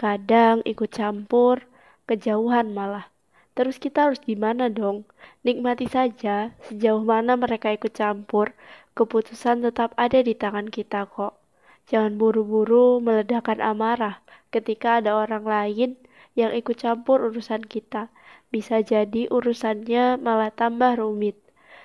Kadang 0.00 0.64
ikut 0.64 0.90
campur, 0.90 1.68
kejauhan 2.08 2.72
malah. 2.72 3.12
Terus 3.54 3.78
kita 3.78 4.10
harus 4.10 4.18
gimana 4.18 4.66
dong? 4.66 5.06
Nikmati 5.46 5.86
saja, 5.86 6.50
sejauh 6.66 7.04
mana 7.06 7.38
mereka 7.38 7.70
ikut 7.70 7.94
campur, 7.94 8.56
keputusan 8.98 9.62
tetap 9.62 9.94
ada 9.94 10.18
di 10.24 10.34
tangan 10.34 10.66
kita 10.72 11.06
kok. 11.06 11.38
Jangan 11.86 12.16
buru-buru 12.16 12.98
meledakkan 12.98 13.60
amarah 13.60 14.24
ketika 14.48 14.98
ada 14.98 15.14
orang 15.14 15.44
lain 15.44 15.90
yang 16.34 16.50
ikut 16.56 16.80
campur 16.80 17.20
urusan 17.20 17.62
kita. 17.68 18.08
Bisa 18.48 18.80
jadi 18.80 19.28
urusannya 19.28 20.16
malah 20.18 20.50
tambah 20.50 20.98
rumit. 20.98 21.43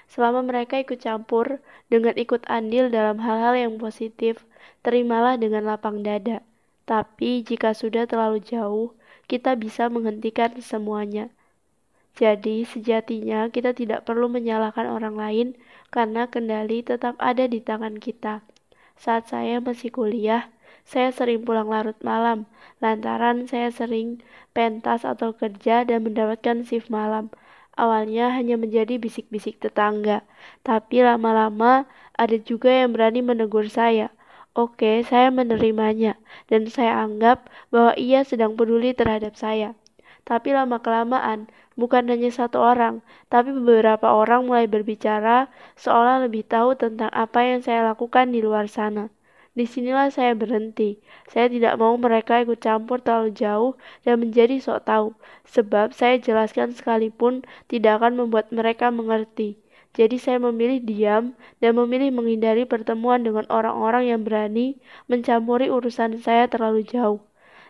Selama 0.10 0.42
mereka 0.42 0.82
ikut 0.82 0.98
campur 0.98 1.62
dengan 1.86 2.18
ikut 2.18 2.42
andil 2.50 2.90
dalam 2.90 3.22
hal-hal 3.22 3.54
yang 3.54 3.74
positif, 3.78 4.42
terimalah 4.82 5.38
dengan 5.38 5.70
lapang 5.70 6.02
dada. 6.02 6.42
Tapi 6.90 7.46
jika 7.46 7.78
sudah 7.78 8.10
terlalu 8.10 8.42
jauh, 8.42 8.98
kita 9.30 9.54
bisa 9.54 9.86
menghentikan 9.94 10.58
semuanya. 10.58 11.30
Jadi, 12.18 12.66
sejatinya 12.66 13.54
kita 13.54 13.78
tidak 13.78 14.10
perlu 14.10 14.26
menyalahkan 14.28 14.90
orang 14.90 15.16
lain 15.16 15.48
karena 15.94 16.26
kendali 16.26 16.82
tetap 16.82 17.14
ada 17.22 17.46
di 17.46 17.62
tangan 17.62 18.02
kita. 18.02 18.42
Saat 18.98 19.30
saya 19.30 19.62
masih 19.62 19.94
kuliah, 19.94 20.50
saya 20.84 21.14
sering 21.14 21.46
pulang 21.46 21.70
larut 21.70 21.96
malam, 22.02 22.50
lantaran 22.82 23.46
saya 23.46 23.70
sering 23.70 24.26
pentas 24.58 25.06
atau 25.06 25.38
kerja 25.38 25.86
dan 25.86 26.02
mendapatkan 26.02 26.66
shift 26.66 26.90
malam. 26.90 27.30
Awalnya 27.80 28.36
hanya 28.36 28.60
menjadi 28.60 29.00
bisik-bisik 29.00 29.64
tetangga, 29.64 30.28
tapi 30.68 31.00
lama-lama 31.00 31.88
ada 32.20 32.36
juga 32.36 32.68
yang 32.68 32.92
berani 32.92 33.24
menegur 33.24 33.72
saya. 33.72 34.12
Oke, 34.52 35.00
saya 35.08 35.32
menerimanya, 35.32 36.20
dan 36.52 36.68
saya 36.68 37.00
anggap 37.08 37.48
bahwa 37.72 37.96
ia 37.96 38.28
sedang 38.28 38.60
peduli 38.60 38.92
terhadap 38.92 39.40
saya. 39.40 39.80
Tapi 40.28 40.52
lama-kelamaan, 40.52 41.48
bukan 41.80 42.04
hanya 42.12 42.28
satu 42.36 42.60
orang, 42.60 43.00
tapi 43.32 43.56
beberapa 43.56 44.12
orang 44.12 44.44
mulai 44.44 44.68
berbicara 44.68 45.48
seolah 45.80 46.20
lebih 46.28 46.44
tahu 46.44 46.76
tentang 46.76 47.08
apa 47.16 47.40
yang 47.48 47.64
saya 47.64 47.88
lakukan 47.96 48.36
di 48.36 48.44
luar 48.44 48.68
sana. 48.68 49.08
Di 49.60 49.68
sinilah 49.68 50.08
saya 50.08 50.40
berhenti. 50.40 51.04
Saya 51.28 51.52
tidak 51.52 51.76
mau 51.76 51.92
mereka 52.00 52.40
ikut 52.40 52.64
campur 52.64 53.04
terlalu 53.04 53.36
jauh 53.36 53.76
dan 54.08 54.24
menjadi 54.24 54.56
sok 54.64 54.88
tahu, 54.88 55.08
sebab 55.44 55.92
saya 55.92 56.16
jelaskan 56.16 56.72
sekalipun 56.72 57.44
tidak 57.68 58.00
akan 58.00 58.16
membuat 58.16 58.56
mereka 58.56 58.88
mengerti. 58.88 59.60
Jadi 59.92 60.16
saya 60.16 60.40
memilih 60.40 60.80
diam 60.80 61.36
dan 61.60 61.76
memilih 61.76 62.08
menghindari 62.16 62.64
pertemuan 62.64 63.20
dengan 63.20 63.44
orang-orang 63.52 64.08
yang 64.08 64.24
berani 64.24 64.80
mencampuri 65.12 65.68
urusan 65.68 66.24
saya 66.24 66.48
terlalu 66.48 66.88
jauh. 66.88 67.20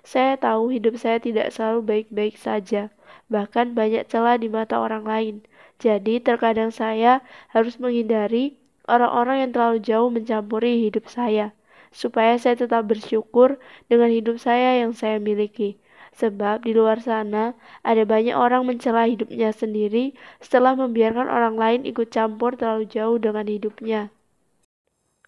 Saya 0.05 0.37
tahu 0.37 0.69
hidup 0.69 0.93
saya 0.93 1.17
tidak 1.17 1.49
selalu 1.49 1.81
baik-baik 1.81 2.37
saja 2.37 2.93
bahkan 3.29 3.77
banyak 3.77 4.09
celah 4.09 4.37
di 4.37 4.49
mata 4.49 4.81
orang 4.81 5.05
lain. 5.05 5.35
Jadi 5.81 6.19
terkadang 6.19 6.73
saya 6.73 7.21
harus 7.49 7.77
menghindari 7.81 8.57
orang-orang 8.89 9.47
yang 9.47 9.51
terlalu 9.53 9.79
jauh 9.79 10.09
mencampuri 10.13 10.85
hidup 10.89 11.09
saya. 11.09 11.53
Supaya 11.89 12.37
saya 12.37 12.55
tetap 12.57 12.85
bersyukur 12.85 13.57
dengan 13.89 14.09
hidup 14.13 14.37
saya 14.37 14.81
yang 14.81 14.93
saya 14.93 15.17
miliki. 15.17 15.81
Sebab 16.19 16.67
di 16.67 16.75
luar 16.75 16.99
sana 16.99 17.55
ada 17.85 18.03
banyak 18.03 18.35
orang 18.35 18.67
mencela 18.67 19.07
hidupnya 19.07 19.55
sendiri 19.55 20.17
setelah 20.43 20.75
membiarkan 20.75 21.31
orang 21.31 21.55
lain 21.55 21.81
ikut 21.87 22.11
campur 22.11 22.59
terlalu 22.59 22.89
jauh 22.89 23.15
dengan 23.15 23.47
hidupnya. 23.47 24.11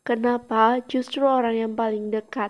Kenapa 0.01 0.81
justru 0.89 1.23
orang 1.23 1.55
yang 1.55 1.73
paling 1.77 2.09
dekat? 2.09 2.49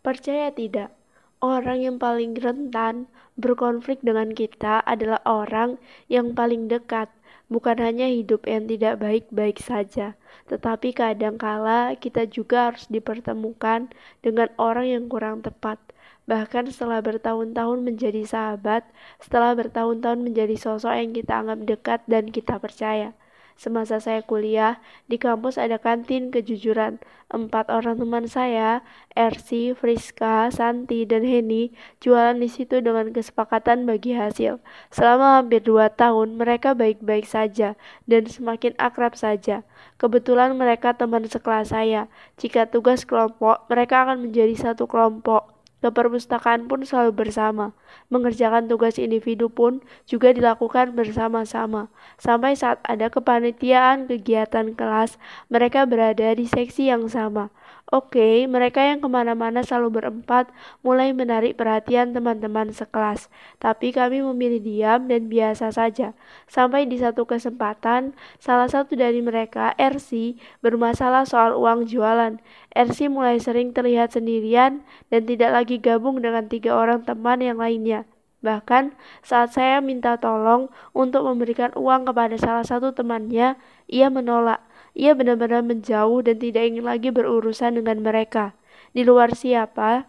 Percaya 0.00 0.54
tidak, 0.54 0.94
orang 1.42 1.82
yang 1.82 1.96
paling 1.98 2.38
rentan 2.38 3.10
berkonflik 3.34 3.98
dengan 4.00 4.30
kita 4.30 4.78
adalah 4.86 5.18
orang 5.26 5.76
yang 6.06 6.38
paling 6.38 6.70
dekat, 6.70 7.10
bukan 7.50 7.82
hanya 7.82 8.06
hidup 8.06 8.46
yang 8.46 8.70
tidak 8.70 9.02
baik-baik 9.02 9.58
saja, 9.58 10.14
tetapi 10.50 10.92
kadangkala 10.92 11.96
kita 11.96 12.28
juga 12.28 12.70
harus 12.72 12.84
dipertemukan 12.92 13.88
dengan 14.24 14.48
orang 14.60 14.86
yang 14.94 15.04
kurang 15.08 15.40
tepat. 15.40 15.80
Bahkan 16.24 16.72
setelah 16.72 17.00
bertahun-tahun 17.04 17.78
menjadi 17.84 18.22
sahabat, 18.24 18.88
setelah 19.20 19.52
bertahun-tahun 19.56 20.20
menjadi 20.24 20.56
sosok 20.56 20.94
yang 20.96 21.12
kita 21.12 21.32
anggap 21.40 21.60
dekat 21.68 22.00
dan 22.08 22.24
kita 22.32 22.56
percaya. 22.56 23.12
Semasa 23.54 24.02
saya 24.02 24.18
kuliah, 24.26 24.82
di 25.06 25.14
kampus 25.14 25.62
ada 25.62 25.78
kantin 25.78 26.34
kejujuran. 26.34 26.98
Empat 27.30 27.70
orang 27.70 28.02
teman 28.02 28.26
saya, 28.26 28.82
Ersi, 29.14 29.70
Friska, 29.72 30.50
Santi, 30.50 31.06
dan 31.06 31.22
Heni, 31.22 31.70
jualan 32.02 32.34
di 32.34 32.50
situ 32.50 32.82
dengan 32.82 33.14
kesepakatan 33.14 33.86
bagi 33.86 34.18
hasil. 34.18 34.58
Selama 34.90 35.38
hampir 35.38 35.62
dua 35.62 35.86
tahun, 35.86 36.34
mereka 36.34 36.74
baik-baik 36.74 37.30
saja 37.30 37.78
dan 38.10 38.26
semakin 38.26 38.74
akrab 38.74 39.14
saja. 39.14 39.62
Kebetulan 40.02 40.58
mereka 40.58 40.98
teman 40.98 41.22
sekelas 41.30 41.70
saya. 41.70 42.10
Jika 42.42 42.66
tugas 42.66 43.06
kelompok, 43.06 43.70
mereka 43.70 44.02
akan 44.02 44.26
menjadi 44.26 44.52
satu 44.58 44.90
kelompok 44.90 45.53
ke 45.84 45.92
perpustakaan 45.92 46.64
pun 46.64 46.80
selalu 46.80 47.12
bersama. 47.28 47.76
Mengerjakan 48.08 48.72
tugas 48.72 48.96
individu 48.96 49.52
pun 49.52 49.84
juga 50.08 50.32
dilakukan 50.32 50.96
bersama-sama. 50.96 51.92
Sampai 52.16 52.56
saat 52.56 52.80
ada 52.88 53.12
kepanitiaan 53.12 54.08
kegiatan 54.08 54.72
kelas, 54.72 55.20
mereka 55.52 55.84
berada 55.84 56.32
di 56.32 56.48
seksi 56.48 56.88
yang 56.88 57.04
sama. 57.12 57.52
Oke, 57.92 58.48
mereka 58.48 58.80
yang 58.80 59.04
ke 59.04 59.08
mana-mana 59.12 59.60
selalu 59.60 60.00
berempat 60.00 60.48
mulai 60.80 61.12
menarik 61.12 61.60
perhatian 61.60 62.16
teman-teman 62.16 62.72
sekelas. 62.72 63.28
Tapi 63.60 63.92
kami 63.92 64.24
memilih 64.24 64.64
diam 64.64 65.04
dan 65.04 65.28
biasa 65.28 65.68
saja. 65.68 66.16
Sampai 66.48 66.88
di 66.88 66.96
satu 66.96 67.28
kesempatan, 67.28 68.16
salah 68.40 68.72
satu 68.72 68.96
dari 68.96 69.20
mereka, 69.20 69.76
RC, 69.76 70.40
bermasalah 70.64 71.28
soal 71.28 71.52
uang 71.60 71.84
jualan. 71.84 72.40
RC 72.72 73.12
mulai 73.12 73.36
sering 73.36 73.76
terlihat 73.76 74.16
sendirian 74.16 74.80
dan 75.12 75.28
tidak 75.28 75.52
lagi 75.52 75.76
gabung 75.76 76.24
dengan 76.24 76.48
tiga 76.48 76.72
orang 76.72 77.04
teman 77.04 77.44
yang 77.44 77.60
lainnya. 77.60 78.08
Bahkan 78.44 78.92
saat 79.24 79.52
saya 79.52 79.84
minta 79.84 80.20
tolong 80.20 80.72
untuk 80.96 81.24
memberikan 81.24 81.72
uang 81.76 82.08
kepada 82.08 82.36
salah 82.40 82.64
satu 82.64 82.96
temannya, 82.96 83.56
ia 83.88 84.08
menolak. 84.08 84.64
Ia 84.94 85.10
benar-benar 85.18 85.66
menjauh 85.66 86.22
dan 86.22 86.38
tidak 86.38 86.70
ingin 86.70 86.86
lagi 86.86 87.10
berurusan 87.10 87.74
dengan 87.82 87.98
mereka. 87.98 88.54
Di 88.94 89.02
luar 89.02 89.34
siapa, 89.34 90.06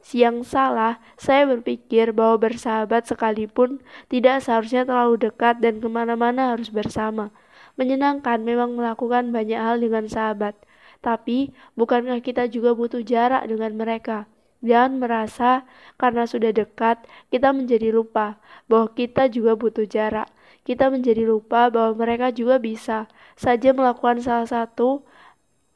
siang 0.00 0.40
salah, 0.40 1.04
saya 1.20 1.44
berpikir 1.44 2.16
bahwa 2.16 2.48
bersahabat 2.48 3.04
sekalipun 3.04 3.84
tidak 4.08 4.40
seharusnya 4.40 4.88
terlalu 4.88 5.20
dekat 5.20 5.60
dan 5.60 5.84
ke 5.84 5.88
mana-mana 5.92 6.56
harus 6.56 6.72
bersama. 6.72 7.28
Menyenangkan 7.76 8.40
memang 8.40 8.72
melakukan 8.72 9.28
banyak 9.28 9.60
hal 9.60 9.76
dengan 9.84 10.08
sahabat, 10.08 10.56
tapi 11.04 11.52
bukankah 11.76 12.24
kita 12.24 12.48
juga 12.48 12.72
butuh 12.72 13.04
jarak 13.04 13.44
dengan 13.44 13.76
mereka? 13.76 14.24
Jangan 14.64 14.96
merasa 14.96 15.68
karena 16.00 16.24
sudah 16.24 16.56
dekat, 16.56 17.04
kita 17.28 17.52
menjadi 17.52 17.92
lupa 17.92 18.40
bahwa 18.64 18.88
kita 18.96 19.28
juga 19.28 19.52
butuh 19.52 19.84
jarak 19.84 20.32
kita 20.66 20.90
menjadi 20.90 21.22
lupa 21.22 21.70
bahwa 21.70 21.94
mereka 21.94 22.34
juga 22.34 22.58
bisa 22.58 23.06
saja 23.36 23.76
melakukan 23.76 24.18
salah 24.24 24.48
satu 24.48 25.04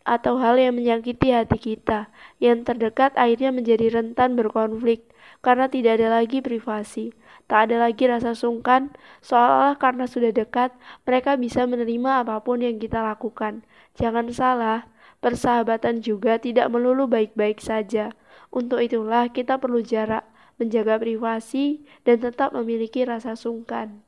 atau 0.02 0.40
hal 0.40 0.56
yang 0.56 0.74
menyakiti 0.74 1.30
hati 1.30 1.60
kita. 1.60 2.08
Yang 2.40 2.72
terdekat 2.72 3.14
akhirnya 3.14 3.52
menjadi 3.52 4.00
rentan 4.00 4.34
berkonflik 4.34 5.04
karena 5.44 5.68
tidak 5.68 6.00
ada 6.00 6.20
lagi 6.20 6.40
privasi. 6.40 7.12
Tak 7.46 7.70
ada 7.70 7.82
lagi 7.82 8.06
rasa 8.06 8.32
sungkan, 8.32 8.94
seolah-olah 9.26 9.74
karena 9.74 10.06
sudah 10.06 10.30
dekat, 10.30 10.70
mereka 11.02 11.34
bisa 11.34 11.66
menerima 11.66 12.22
apa 12.22 12.38
pun 12.46 12.62
yang 12.62 12.78
kita 12.78 13.02
lakukan. 13.02 13.66
Jangan 13.98 14.30
salah, 14.30 14.86
persahabatan 15.18 15.98
juga 15.98 16.38
tidak 16.38 16.70
melulu 16.70 17.10
baik-baik 17.10 17.58
saja. 17.58 18.14
Untuk 18.54 18.78
itulah 18.78 19.34
kita 19.34 19.58
perlu 19.58 19.82
jarak, 19.82 20.30
menjaga 20.62 21.02
privasi, 21.02 21.82
dan 22.06 22.22
tetap 22.22 22.54
memiliki 22.54 23.02
rasa 23.02 23.34
sungkan 23.34 24.06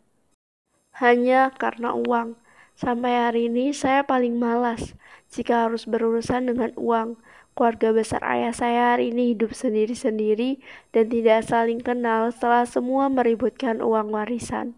hanya 1.01 1.49
karena 1.57 1.97
uang. 1.97 2.37
Sampai 2.73 3.13
hari 3.15 3.53
ini 3.53 3.77
saya 3.77 4.03
paling 4.09 4.41
malas 4.41 4.97
jika 5.29 5.69
harus 5.69 5.85
berurusan 5.85 6.49
dengan 6.49 6.73
uang. 6.81 7.21
Keluarga 7.53 7.93
besar 7.93 8.25
ayah 8.25 8.57
saya 8.57 8.97
hari 8.97 9.13
ini 9.13 9.37
hidup 9.37 9.53
sendiri-sendiri 9.53 10.57
dan 10.97 11.13
tidak 11.13 11.45
saling 11.45 11.85
kenal 11.85 12.33
setelah 12.33 12.65
semua 12.65 13.13
meributkan 13.13 13.85
uang 13.85 14.09
warisan. 14.09 14.73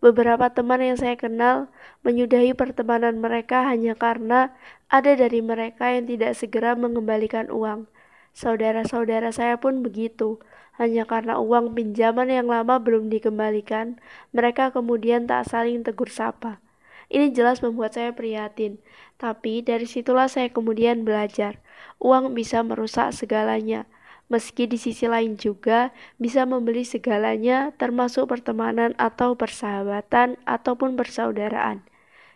Beberapa 0.00 0.48
teman 0.48 0.80
yang 0.80 0.96
saya 0.96 1.20
kenal 1.20 1.68
menyudahi 2.00 2.56
pertemanan 2.56 3.20
mereka 3.20 3.68
hanya 3.68 3.92
karena 3.92 4.56
ada 4.88 5.12
dari 5.12 5.44
mereka 5.44 5.92
yang 5.92 6.08
tidak 6.08 6.32
segera 6.32 6.72
mengembalikan 6.72 7.52
uang. 7.52 7.88
Saudara-saudara 8.32 9.28
saya 9.28 9.60
pun 9.60 9.84
begitu. 9.84 10.40
Hanya 10.80 11.06
karena 11.06 11.38
uang 11.38 11.76
pinjaman 11.76 12.26
yang 12.26 12.50
lama 12.50 12.82
belum 12.82 13.06
dikembalikan, 13.06 14.00
mereka 14.34 14.74
kemudian 14.74 15.28
tak 15.28 15.46
saling 15.46 15.86
tegur 15.86 16.10
sapa. 16.10 16.63
Ini 17.12 17.32
jelas 17.36 17.60
membuat 17.60 17.96
saya 17.96 18.12
prihatin, 18.16 18.80
tapi 19.20 19.60
dari 19.60 19.84
situlah 19.84 20.28
saya 20.28 20.48
kemudian 20.48 21.04
belajar. 21.04 21.60
Uang 22.00 22.32
bisa 22.32 22.64
merusak 22.64 23.12
segalanya, 23.12 23.84
meski 24.32 24.64
di 24.64 24.80
sisi 24.80 25.04
lain 25.04 25.36
juga 25.36 25.92
bisa 26.16 26.48
membeli 26.48 26.82
segalanya, 26.82 27.72
termasuk 27.76 28.28
pertemanan 28.28 28.96
atau 28.96 29.36
persahabatan 29.36 30.40
ataupun 30.48 30.96
persaudaraan. 30.96 31.84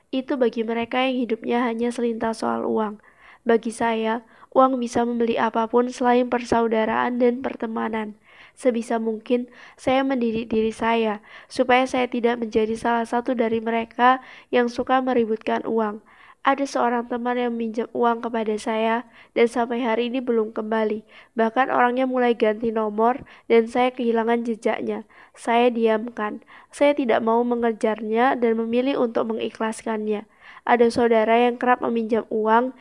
Itu 0.09 0.41
bagi 0.41 0.65
mereka 0.65 1.05
yang 1.05 1.21
hidupnya 1.21 1.59
hanya 1.69 1.93
selintas 1.93 2.41
soal 2.41 2.65
uang. 2.65 3.01
Bagi 3.45 3.73
saya, 3.73 4.25
uang 4.53 4.81
bisa 4.81 5.05
membeli 5.05 5.37
apa 5.37 5.69
pun 5.69 5.89
selain 5.93 6.29
persaudaraan 6.33 7.21
dan 7.21 7.45
pertemanan. 7.45 8.17
Sebisa 8.59 8.99
mungkin 8.99 9.47
saya 9.79 10.03
mendidik 10.03 10.51
diri 10.51 10.75
saya 10.75 11.23
supaya 11.47 11.87
saya 11.87 12.11
tidak 12.11 12.43
menjadi 12.43 12.75
salah 12.75 13.07
satu 13.07 13.39
dari 13.39 13.63
mereka 13.63 14.19
yang 14.51 14.67
suka 14.67 14.99
meributkan 14.99 15.63
uang. 15.63 16.03
Ada 16.43 16.67
seorang 16.67 17.07
teman 17.07 17.39
yang 17.39 17.55
minjam 17.55 17.87
uang 17.95 18.19
kepada 18.19 18.59
saya 18.59 19.07
dan 19.39 19.47
sampai 19.47 19.87
hari 19.87 20.11
ini 20.11 20.19
belum 20.19 20.51
kembali. 20.51 21.07
Bahkan 21.39 21.71
orangnya 21.71 22.11
mulai 22.11 22.35
ganti 22.35 22.75
nomor 22.75 23.23
dan 23.47 23.71
saya 23.71 23.95
kehilangan 23.95 24.43
jejaknya. 24.43 25.07
Saya 25.39 25.71
diamkan. 25.71 26.43
Saya 26.75 26.99
tidak 26.99 27.23
mau 27.23 27.43
mengejarnya 27.47 28.35
dan 28.39 28.59
memilih 28.59 28.99
untuk 28.99 29.31
mengikhlaskannya. 29.35 30.27
Ada 30.67 30.91
saudara 30.91 31.37
yang 31.37 31.63
kerap 31.63 31.79
meminjam 31.79 32.27
uang 32.27 32.75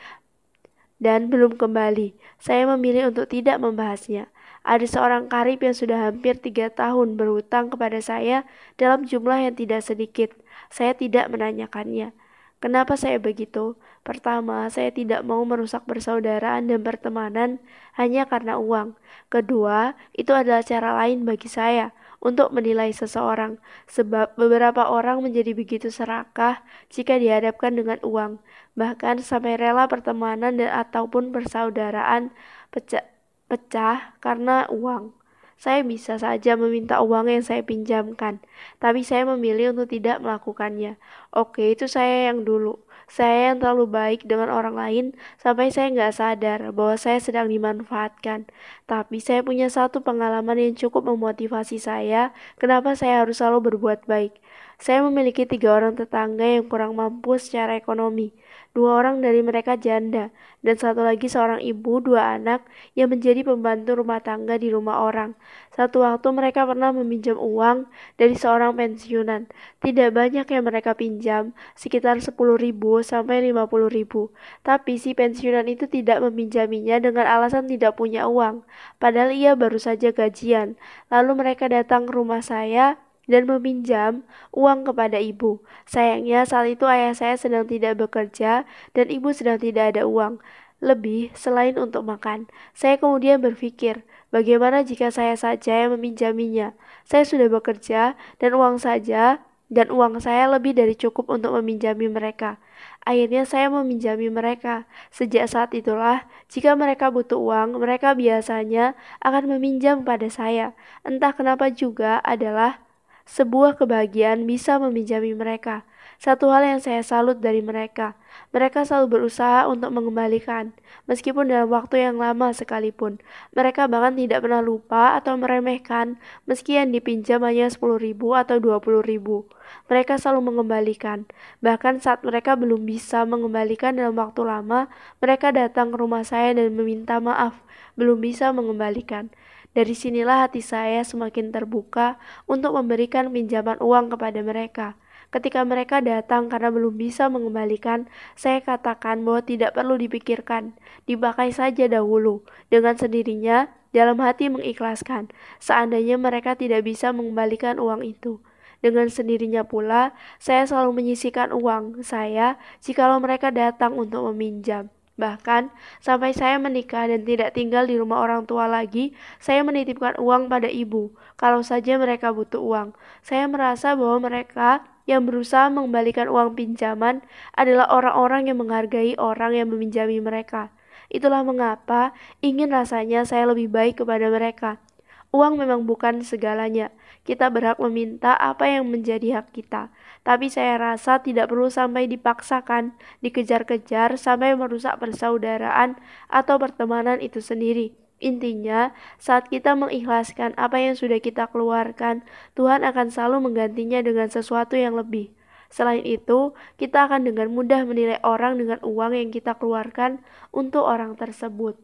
dan 0.98 1.30
belum 1.30 1.58
kembali. 1.62 2.18
Saya 2.42 2.66
memilih 2.66 3.14
untuk 3.14 3.30
tidak 3.30 3.62
membahasnya. 3.62 4.30
Ada 4.68 4.84
seorang 4.84 5.32
karib 5.32 5.64
yang 5.64 5.72
sudah 5.72 6.12
hampir 6.12 6.36
tiga 6.44 6.68
tahun 6.68 7.16
berhutang 7.16 7.72
kepada 7.72 8.04
saya 8.04 8.44
dalam 8.76 9.08
jumlah 9.08 9.48
yang 9.48 9.56
tidak 9.56 9.80
sedikit. 9.80 10.36
Saya 10.68 10.92
tidak 10.92 11.32
menanyakannya. 11.32 12.12
Kenapa 12.60 13.00
saya 13.00 13.16
begitu? 13.16 13.80
Pertama, 14.04 14.68
saya 14.68 14.92
tidak 14.92 15.24
mau 15.24 15.40
merusak 15.48 15.88
persaudaraan 15.88 16.68
dan 16.68 16.84
pertemanan 16.84 17.64
hanya 17.96 18.28
karena 18.28 18.60
uang. 18.60 19.00
Kedua, 19.32 19.96
itu 20.12 20.36
adalah 20.36 20.66
cara 20.66 20.92
lain 21.00 21.24
bagi 21.24 21.48
saya 21.48 21.96
untuk 22.18 22.50
menilai 22.52 22.90
seseorang, 22.92 23.62
sebab 23.86 24.34
beberapa 24.36 24.90
orang 24.90 25.22
menjadi 25.22 25.54
begitu 25.54 25.94
serakah 25.94 26.66
jika 26.90 27.22
dihadapkan 27.22 27.78
dengan 27.78 28.02
uang, 28.02 28.42
bahkan 28.74 29.22
sampai 29.22 29.56
rela 29.56 29.86
pertemanan 29.86 30.58
dan 30.58 30.74
ataupun 30.74 31.30
persaudaraan 31.30 32.34
pecah 32.74 33.06
pecah 33.48 34.16
karena 34.24 34.68
uang. 34.70 35.16
Saya 35.58 35.82
bisa 35.82 36.22
saja 36.22 36.54
meminta 36.54 37.02
uang 37.02 37.34
yang 37.34 37.42
saya 37.42 37.66
pinjamkan, 37.66 38.38
tapi 38.78 39.02
saya 39.02 39.26
memilih 39.26 39.74
untuk 39.74 39.90
tidak 39.90 40.22
melakukannya. 40.22 41.02
Oke, 41.34 41.74
itu 41.74 41.90
saya 41.90 42.30
yang 42.30 42.46
dulu. 42.46 42.78
Saya 43.10 43.50
yang 43.50 43.58
terlalu 43.64 43.90
baik 43.90 44.22
dengan 44.30 44.54
orang 44.54 44.76
lain 44.78 45.06
sampai 45.42 45.74
saya 45.74 45.90
nggak 45.96 46.14
sadar 46.14 46.60
bahwa 46.76 47.00
saya 47.00 47.18
sedang 47.18 47.48
dimanfaatkan. 47.50 48.46
Tapi 48.88 49.20
saya 49.20 49.44
punya 49.44 49.68
satu 49.68 50.00
pengalaman 50.00 50.56
yang 50.56 50.72
cukup 50.72 51.12
memotivasi 51.12 51.76
saya 51.76 52.32
kenapa 52.56 52.96
saya 52.96 53.20
harus 53.28 53.44
selalu 53.44 53.76
berbuat 53.76 54.08
baik. 54.08 54.40
Saya 54.78 55.02
memiliki 55.02 55.44
tiga 55.50 55.74
orang 55.74 55.98
tetangga 55.98 56.46
yang 56.46 56.70
kurang 56.70 56.94
mampu 56.96 57.36
secara 57.42 57.76
ekonomi. 57.76 58.30
Dua 58.78 59.02
orang 59.02 59.26
dari 59.26 59.42
mereka 59.42 59.74
janda, 59.74 60.30
dan 60.62 60.78
satu 60.78 61.02
lagi 61.02 61.26
seorang 61.26 61.66
ibu, 61.66 61.98
dua 61.98 62.38
anak, 62.38 62.62
yang 62.94 63.10
menjadi 63.10 63.42
pembantu 63.42 63.98
rumah 63.98 64.22
tangga 64.22 64.54
di 64.62 64.70
rumah 64.70 65.02
orang. 65.02 65.34
Satu 65.74 66.06
waktu 66.06 66.30
mereka 66.30 66.62
pernah 66.70 66.94
meminjam 66.94 67.42
uang 67.42 67.90
dari 68.22 68.38
seorang 68.38 68.78
pensiunan. 68.78 69.50
Tidak 69.82 70.14
banyak 70.14 70.46
yang 70.46 70.62
mereka 70.62 70.94
pinjam, 70.94 71.58
sekitar 71.74 72.22
10 72.22 72.38
ribu 72.62 73.02
sampai 73.02 73.50
50 73.50 73.90
ribu. 73.90 74.30
Tapi 74.62 75.02
si 75.02 75.18
pensiunan 75.18 75.66
itu 75.66 75.90
tidak 75.90 76.22
meminjaminya 76.22 77.02
dengan 77.02 77.26
alasan 77.26 77.66
tidak 77.66 77.98
punya 77.98 78.30
uang, 78.30 78.62
padahal 79.02 79.34
ia 79.34 79.54
baru 79.54 79.78
saja 79.78 80.14
gajian. 80.14 80.80
Lalu 81.14 81.32
mereka 81.46 81.70
datang 81.72 82.10
ke 82.10 82.14
rumah 82.14 82.42
saya 82.42 82.98
dan 83.28 83.46
meminjam 83.46 84.24
uang 84.56 84.88
kepada 84.88 85.20
ibu. 85.20 85.60
Sayangnya 85.86 86.48
saat 86.48 86.72
itu 86.72 86.88
ayah 86.88 87.14
saya 87.14 87.36
sedang 87.36 87.68
tidak 87.68 88.00
bekerja 88.00 88.64
dan 88.96 89.06
ibu 89.12 89.30
sedang 89.36 89.60
tidak 89.60 89.94
ada 89.94 90.08
uang. 90.08 90.40
Lebih 90.78 91.34
selain 91.34 91.74
untuk 91.82 92.06
makan, 92.06 92.46
saya 92.78 93.02
kemudian 93.02 93.42
berpikir, 93.42 94.06
bagaimana 94.30 94.86
jika 94.86 95.10
saya 95.10 95.34
saja 95.34 95.74
yang 95.74 95.98
meminjaminya? 95.98 96.78
Saya 97.02 97.26
sudah 97.26 97.50
bekerja 97.50 98.14
dan 98.38 98.52
uang 98.54 98.78
saja 98.78 99.42
dan 99.68 99.92
uang 99.92 100.24
saya 100.24 100.48
lebih 100.48 100.76
dari 100.76 100.96
cukup 100.96 101.28
untuk 101.28 101.56
meminjami 101.60 102.08
mereka. 102.08 102.56
Akhirnya 103.04 103.44
saya 103.44 103.68
meminjami 103.68 104.32
mereka. 104.32 104.88
Sejak 105.12 105.48
saat 105.52 105.72
itulah, 105.76 106.28
jika 106.48 106.76
mereka 106.76 107.12
butuh 107.12 107.40
uang, 107.40 107.80
mereka 107.80 108.16
biasanya 108.16 108.96
akan 109.24 109.56
meminjam 109.56 110.08
pada 110.08 110.28
saya. 110.32 110.76
Entah 111.04 111.36
kenapa 111.36 111.72
juga 111.72 112.24
adalah 112.24 112.80
sebuah 113.28 113.76
kebahagiaan 113.76 114.48
bisa 114.48 114.80
meminjami 114.80 115.36
mereka. 115.36 115.84
Satu 116.18 116.50
hal 116.50 116.66
yang 116.66 116.82
saya 116.82 117.06
salut 117.06 117.38
dari 117.46 117.62
mereka, 117.62 118.18
mereka 118.50 118.82
selalu 118.82 119.22
berusaha 119.22 119.70
untuk 119.70 119.94
mengembalikan, 119.94 120.74
meskipun 121.06 121.46
dalam 121.46 121.70
waktu 121.70 122.10
yang 122.10 122.18
lama 122.18 122.50
sekalipun. 122.58 123.22
Mereka 123.54 123.86
bahkan 123.86 124.18
tidak 124.18 124.42
pernah 124.42 124.66
lupa 124.66 125.14
atau 125.14 125.38
meremehkan, 125.38 126.18
meski 126.50 126.82
yang 126.82 126.90
dipinjam 126.90 127.46
hanya 127.46 127.70
10 127.70 128.02
ribu 128.02 128.34
atau 128.34 128.58
20 128.58 129.06
ribu. 129.06 129.46
Mereka 129.94 130.18
selalu 130.18 130.50
mengembalikan. 130.50 131.30
Bahkan 131.62 132.02
saat 132.02 132.26
mereka 132.26 132.58
belum 132.58 132.90
bisa 132.90 133.22
mengembalikan 133.30 133.94
dalam 133.94 134.18
waktu 134.18 134.42
lama, 134.42 134.90
mereka 135.22 135.54
datang 135.54 135.94
ke 135.94 136.02
rumah 136.02 136.26
saya 136.26 136.58
dan 136.58 136.74
meminta 136.74 137.22
maaf, 137.22 137.62
belum 137.94 138.26
bisa 138.26 138.50
mengembalikan. 138.50 139.30
Dari 139.78 139.94
sinilah 139.94 140.50
hati 140.50 140.66
saya 140.66 141.06
semakin 141.06 141.54
terbuka 141.54 142.18
untuk 142.50 142.74
memberikan 142.74 143.30
pinjaman 143.30 143.78
uang 143.78 144.10
kepada 144.18 144.42
mereka. 144.42 144.98
Ketika 145.28 145.68
mereka 145.68 146.00
datang 146.00 146.48
karena 146.48 146.72
belum 146.72 146.96
bisa 146.96 147.28
mengembalikan, 147.28 148.08
saya 148.40 148.64
katakan 148.64 149.28
bahwa 149.28 149.44
tidak 149.44 149.76
perlu 149.76 150.00
dipikirkan, 150.00 150.72
dipakai 151.04 151.52
saja 151.52 151.92
dahulu. 151.92 152.48
Dengan 152.72 152.96
sendirinya, 152.96 153.68
dalam 153.92 154.24
hati 154.24 154.48
mengikhlaskan, 154.48 155.28
seandainya 155.60 156.16
mereka 156.16 156.56
tidak 156.56 156.88
bisa 156.88 157.12
mengembalikan 157.12 157.76
uang 157.76 158.08
itu. 158.08 158.40
Dengan 158.80 159.10
sendirinya 159.12 159.68
pula, 159.68 160.16
saya 160.38 160.64
selalu 160.64 161.02
menyisikan 161.04 161.50
uang 161.52 162.06
saya 162.06 162.56
jikalau 162.80 163.18
mereka 163.20 163.52
datang 163.52 163.98
untuk 164.00 164.32
meminjam. 164.32 164.88
Bahkan, 165.18 165.74
sampai 165.98 166.30
saya 166.38 166.62
menikah 166.62 167.10
dan 167.10 167.26
tidak 167.26 167.58
tinggal 167.58 167.90
di 167.90 167.98
rumah 167.98 168.22
orang 168.22 168.46
tua 168.46 168.70
lagi, 168.70 169.18
saya 169.42 169.66
menitipkan 169.66 170.14
uang 170.22 170.46
pada 170.46 170.70
ibu. 170.70 171.10
Kalau 171.34 171.66
saja 171.66 171.98
mereka 171.98 172.30
butuh 172.30 172.62
uang, 172.62 172.94
saya 173.26 173.50
merasa 173.50 173.98
bahwa 173.98 174.30
mereka 174.30 174.86
yang 175.08 175.24
berusaha 175.24 175.72
mengembalikan 175.72 176.28
uang 176.28 176.54
pinjaman 176.54 177.24
adalah 177.56 177.88
orang-orang 177.90 178.52
yang 178.52 178.60
menghargai 178.60 179.16
orang 179.16 179.56
yang 179.56 179.72
meminjami 179.72 180.20
mereka. 180.20 180.70
Itulah 181.08 181.48
mengapa 181.48 182.12
ingin 182.44 182.68
rasanya 182.68 183.24
saya 183.24 183.48
lebih 183.48 183.72
baik 183.72 184.04
kepada 184.04 184.28
mereka. 184.28 184.84
Uang 185.32 185.60
memang 185.60 185.84
bukan 185.88 186.24
segalanya. 186.24 186.92
Kita 187.28 187.52
berhak 187.52 187.80
meminta 187.84 188.36
apa 188.36 188.68
yang 188.68 188.88
menjadi 188.88 189.40
hak 189.40 189.52
kita. 189.52 189.92
Tapi 190.24 190.48
saya 190.48 190.80
rasa 190.80 191.20
tidak 191.20 191.52
perlu 191.52 191.68
sampai 191.68 192.08
dipaksakan, 192.08 192.96
dikejar-kejar 193.20 194.16
sampai 194.16 194.56
merusak 194.56 194.96
persaudaraan 195.00 196.00
atau 196.32 196.56
pertemanan 196.56 197.20
itu 197.20 197.44
sendiri. 197.44 198.07
Intinya, 198.18 198.98
saat 199.22 199.46
kita 199.54 199.78
mengikhlaskan 199.78 200.58
apa 200.58 200.82
yang 200.82 200.98
sudah 200.98 201.22
kita 201.22 201.46
keluarkan, 201.54 202.26
Tuhan 202.58 202.82
akan 202.82 203.14
selalu 203.14 203.50
menggantinya 203.50 204.02
dengan 204.02 204.26
sesuatu 204.26 204.74
yang 204.74 204.98
lebih. 204.98 205.30
Selain 205.70 206.02
itu, 206.02 206.58
kita 206.82 207.06
akan 207.06 207.30
dengan 207.30 207.54
mudah 207.54 207.86
menilai 207.86 208.18
orang 208.26 208.58
dengan 208.58 208.82
uang 208.82 209.14
yang 209.14 209.30
kita 209.30 209.54
keluarkan 209.54 210.24
untuk 210.50 210.88
orang 210.88 211.14
tersebut. 211.14 211.78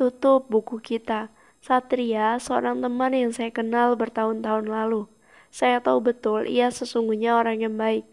Tutup 0.00 0.48
buku 0.48 0.80
kita. 0.80 1.28
Satria, 1.60 2.38
seorang 2.40 2.80
teman 2.80 3.12
yang 3.12 3.32
saya 3.34 3.52
kenal 3.52 3.98
bertahun-tahun 4.00 4.70
lalu. 4.70 5.10
Saya 5.52 5.82
tahu 5.82 6.00
betul 6.04 6.48
ia 6.48 6.72
sesungguhnya 6.72 7.36
orang 7.36 7.60
yang 7.60 7.74
baik. 7.76 8.06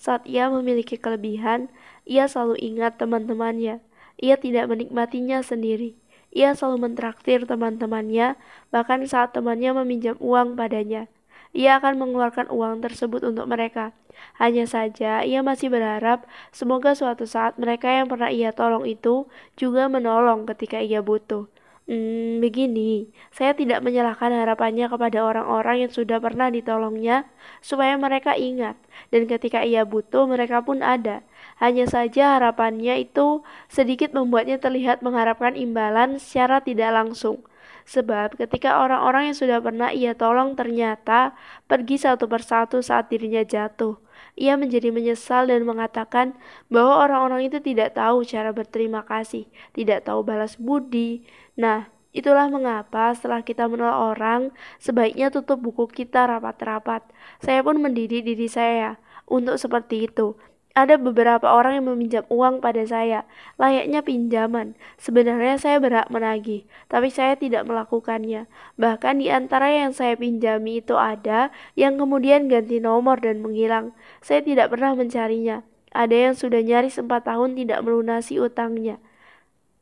Saat 0.00 0.24
ia 0.24 0.48
memiliki 0.48 0.96
kelebihan, 0.96 1.68
ia 2.08 2.24
selalu 2.24 2.56
ingat 2.60 2.96
teman-temannya. 2.96 3.84
Ia 4.20 4.36
tidak 4.40 4.72
menikmatinya 4.72 5.44
sendiri. 5.44 5.99
Ia 6.30 6.54
selalu 6.54 6.90
mentraktir 6.90 7.42
teman-temannya, 7.42 8.38
bahkan 8.70 9.02
saat 9.06 9.34
temannya 9.34 9.74
meminjam 9.82 10.14
uang 10.22 10.54
padanya. 10.54 11.10
Ia 11.50 11.82
akan 11.82 11.98
mengeluarkan 11.98 12.46
uang 12.46 12.86
tersebut 12.86 13.26
untuk 13.26 13.50
mereka. 13.50 13.90
Hanya 14.38 14.70
saja, 14.70 15.26
ia 15.26 15.42
masih 15.42 15.66
berharap 15.74 16.22
semoga 16.54 16.94
suatu 16.94 17.26
saat 17.26 17.58
mereka 17.58 17.90
yang 17.90 18.06
pernah 18.06 18.30
ia 18.30 18.54
tolong 18.54 18.86
itu 18.86 19.26
juga 19.58 19.90
menolong 19.90 20.46
ketika 20.46 20.78
ia 20.78 21.02
butuh. 21.02 21.50
Hmm, 21.90 22.38
begini, 22.38 23.10
saya 23.34 23.50
tidak 23.50 23.82
menyalahkan 23.82 24.30
harapannya 24.30 24.86
kepada 24.86 25.26
orang-orang 25.26 25.82
yang 25.82 25.90
sudah 25.90 26.22
pernah 26.22 26.46
ditolongnya, 26.46 27.26
supaya 27.66 27.98
mereka 27.98 28.38
ingat, 28.38 28.78
dan 29.10 29.26
ketika 29.26 29.66
ia 29.66 29.82
butuh, 29.82 30.22
mereka 30.30 30.62
pun 30.62 30.86
ada. 30.86 31.26
Hanya 31.58 31.90
saja 31.90 32.38
harapannya 32.38 33.02
itu 33.02 33.42
sedikit 33.66 34.14
membuatnya 34.14 34.62
terlihat 34.62 35.02
mengharapkan 35.02 35.58
imbalan 35.58 36.22
secara 36.22 36.62
tidak 36.62 36.94
langsung. 36.94 37.42
Sebab 37.90 38.38
ketika 38.38 38.86
orang-orang 38.86 39.34
yang 39.34 39.36
sudah 39.42 39.58
pernah 39.58 39.90
ia 39.90 40.14
tolong 40.14 40.54
ternyata 40.54 41.34
pergi 41.66 41.98
satu 41.98 42.30
persatu 42.30 42.86
saat 42.86 43.10
dirinya 43.10 43.42
jatuh, 43.42 43.98
ia 44.38 44.54
menjadi 44.58 44.90
menyesal 44.94 45.46
dan 45.50 45.66
mengatakan 45.66 46.34
bahwa 46.70 47.06
orang-orang 47.06 47.50
itu 47.50 47.58
tidak 47.62 47.98
tahu 47.98 48.22
cara 48.26 48.50
berterima 48.50 49.02
kasih, 49.06 49.46
tidak 49.74 50.06
tahu 50.06 50.26
balas 50.26 50.58
budi. 50.58 51.24
Nah, 51.54 51.90
Itulah 52.10 52.50
mengapa 52.50 53.14
setelah 53.14 53.38
kita 53.46 53.70
menolak 53.70 54.18
orang, 54.18 54.42
sebaiknya 54.82 55.30
tutup 55.30 55.62
buku 55.62 55.86
kita 55.86 56.26
rapat-rapat. 56.26 57.06
Saya 57.38 57.62
pun 57.62 57.78
mendidik 57.78 58.26
diri 58.26 58.50
saya 58.50 58.98
untuk 59.30 59.54
seperti 59.62 60.10
itu. 60.10 60.34
Ada 60.70 61.02
beberapa 61.02 61.50
orang 61.50 61.82
yang 61.82 61.86
meminjam 61.90 62.24
uang 62.30 62.62
pada 62.62 62.86
saya, 62.86 63.26
layaknya 63.58 64.06
pinjaman. 64.06 64.78
Sebenarnya 65.02 65.58
saya 65.58 65.82
berhak 65.82 66.06
menagih, 66.14 66.62
tapi 66.86 67.10
saya 67.10 67.34
tidak 67.34 67.66
melakukannya. 67.66 68.46
Bahkan 68.78 69.18
di 69.18 69.34
antara 69.34 69.66
yang 69.66 69.90
saya 69.90 70.14
pinjami 70.14 70.78
itu 70.78 70.94
ada 70.94 71.50
yang 71.74 71.98
kemudian 71.98 72.46
ganti 72.46 72.78
nomor 72.78 73.18
dan 73.18 73.42
menghilang. 73.42 73.90
Saya 74.22 74.46
tidak 74.46 74.70
pernah 74.70 74.94
mencarinya. 74.94 75.66
Ada 75.90 76.30
yang 76.30 76.34
sudah 76.38 76.62
nyaris 76.62 77.02
empat 77.02 77.26
tahun 77.26 77.58
tidak 77.58 77.82
melunasi 77.82 78.38
utangnya. 78.38 79.02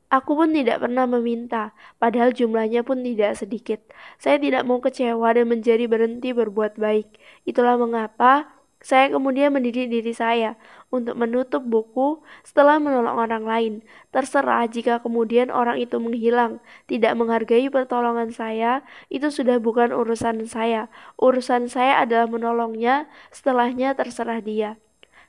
Aku 0.08 0.40
pun 0.40 0.56
tidak 0.56 0.80
pernah 0.80 1.04
meminta, 1.04 1.76
padahal 2.00 2.32
jumlahnya 2.32 2.80
pun 2.80 3.04
tidak 3.04 3.36
sedikit. 3.36 3.84
Saya 4.16 4.40
tidak 4.40 4.64
mau 4.64 4.80
kecewa 4.80 5.36
dan 5.36 5.52
menjadi 5.52 5.84
berhenti 5.84 6.32
berbuat 6.32 6.80
baik. 6.80 7.20
Itulah 7.44 7.76
mengapa 7.76 8.57
saya 8.78 9.10
kemudian 9.10 9.50
mendidik 9.50 9.90
diri 9.90 10.14
saya 10.14 10.54
untuk 10.94 11.18
menutup 11.18 11.66
buku 11.66 12.22
setelah 12.46 12.78
menolong 12.78 13.18
orang 13.18 13.44
lain. 13.44 13.74
Terserah 14.14 14.70
jika 14.70 15.02
kemudian 15.02 15.50
orang 15.50 15.82
itu 15.82 15.98
menghilang, 15.98 16.62
tidak 16.86 17.18
menghargai 17.18 17.66
pertolongan 17.74 18.30
saya, 18.30 18.86
itu 19.10 19.34
sudah 19.34 19.58
bukan 19.58 19.90
urusan 19.90 20.46
saya. 20.46 20.86
Urusan 21.18 21.66
saya 21.66 22.06
adalah 22.06 22.30
menolongnya, 22.30 23.10
setelahnya 23.34 23.98
terserah 23.98 24.38
dia. 24.38 24.78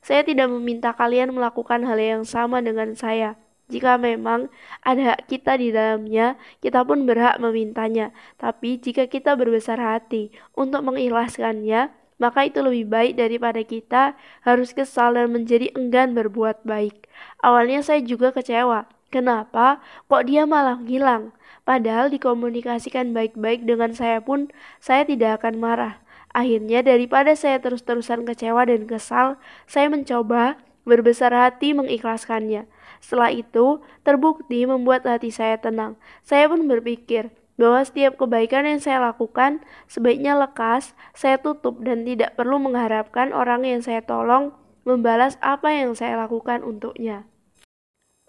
Saya 0.06 0.24
tidak 0.24 0.48
meminta 0.48 0.94
kalian 0.94 1.34
melakukan 1.34 1.84
hal 1.84 2.00
yang 2.00 2.24
sama 2.24 2.62
dengan 2.62 2.94
saya. 2.94 3.36
Jika 3.70 4.02
memang 4.02 4.50
ada 4.82 5.14
hak 5.14 5.30
kita 5.30 5.54
di 5.62 5.70
dalamnya, 5.70 6.42
kita 6.58 6.82
pun 6.82 7.06
berhak 7.06 7.38
memintanya. 7.38 8.10
Tapi 8.42 8.82
jika 8.82 9.06
kita 9.06 9.38
berbesar 9.38 9.78
hati 9.78 10.34
untuk 10.58 10.82
mengikhlaskannya, 10.82 11.99
maka 12.20 12.46
itu 12.46 12.60
lebih 12.60 12.86
baik 12.92 13.14
daripada 13.16 13.64
kita 13.64 14.14
harus 14.44 14.76
kesal 14.76 15.16
dan 15.16 15.32
menjadi 15.32 15.72
enggan 15.74 16.14
berbuat 16.14 16.68
baik. 16.68 17.08
Awalnya 17.42 17.82
saya 17.82 18.04
juga 18.04 18.36
kecewa. 18.36 18.86
Kenapa 19.10 19.82
kok 20.06 20.30
dia 20.30 20.46
malah 20.46 20.78
hilang? 20.86 21.34
Padahal 21.66 22.14
dikomunikasikan 22.14 23.16
baik-baik 23.16 23.66
dengan 23.66 23.96
saya 23.96 24.22
pun, 24.22 24.54
saya 24.78 25.08
tidak 25.08 25.42
akan 25.42 25.58
marah. 25.58 25.98
Akhirnya 26.30 26.86
daripada 26.86 27.34
saya 27.34 27.58
terus-terusan 27.58 28.22
kecewa 28.28 28.70
dan 28.70 28.86
kesal, 28.86 29.42
saya 29.66 29.90
mencoba 29.90 30.62
berbesar 30.86 31.34
hati 31.34 31.74
mengikhlaskannya. 31.74 32.70
Setelah 33.02 33.34
itu, 33.34 33.82
terbukti 34.06 34.66
membuat 34.70 35.08
hati 35.10 35.34
saya 35.34 35.58
tenang. 35.58 35.98
Saya 36.22 36.46
pun 36.52 36.70
berpikir 36.70 37.34
bahwa 37.60 37.84
setiap 37.84 38.16
kebaikan 38.16 38.64
yang 38.64 38.80
saya 38.80 39.04
lakukan 39.04 39.60
sebaiknya 39.92 40.40
lekas 40.40 40.96
saya 41.12 41.36
tutup 41.44 41.84
dan 41.84 42.08
tidak 42.08 42.40
perlu 42.40 42.56
mengharapkan 42.56 43.36
orang 43.36 43.68
yang 43.68 43.84
saya 43.84 44.00
tolong 44.00 44.56
membalas 44.88 45.36
apa 45.44 45.76
yang 45.76 45.92
saya 45.92 46.16
lakukan 46.16 46.64
untuknya. 46.64 47.28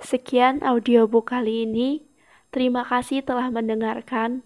Sekian 0.03 0.67
audiobook 0.67 1.31
kali 1.31 1.63
ini. 1.63 2.11
Terima 2.51 2.83
kasih 2.83 3.23
telah 3.23 3.47
mendengarkan. 3.55 4.43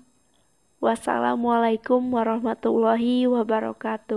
Wassalamualaikum 0.85 2.05
warahmatullahi 2.12 3.24
wabarakatuh. 3.24 4.12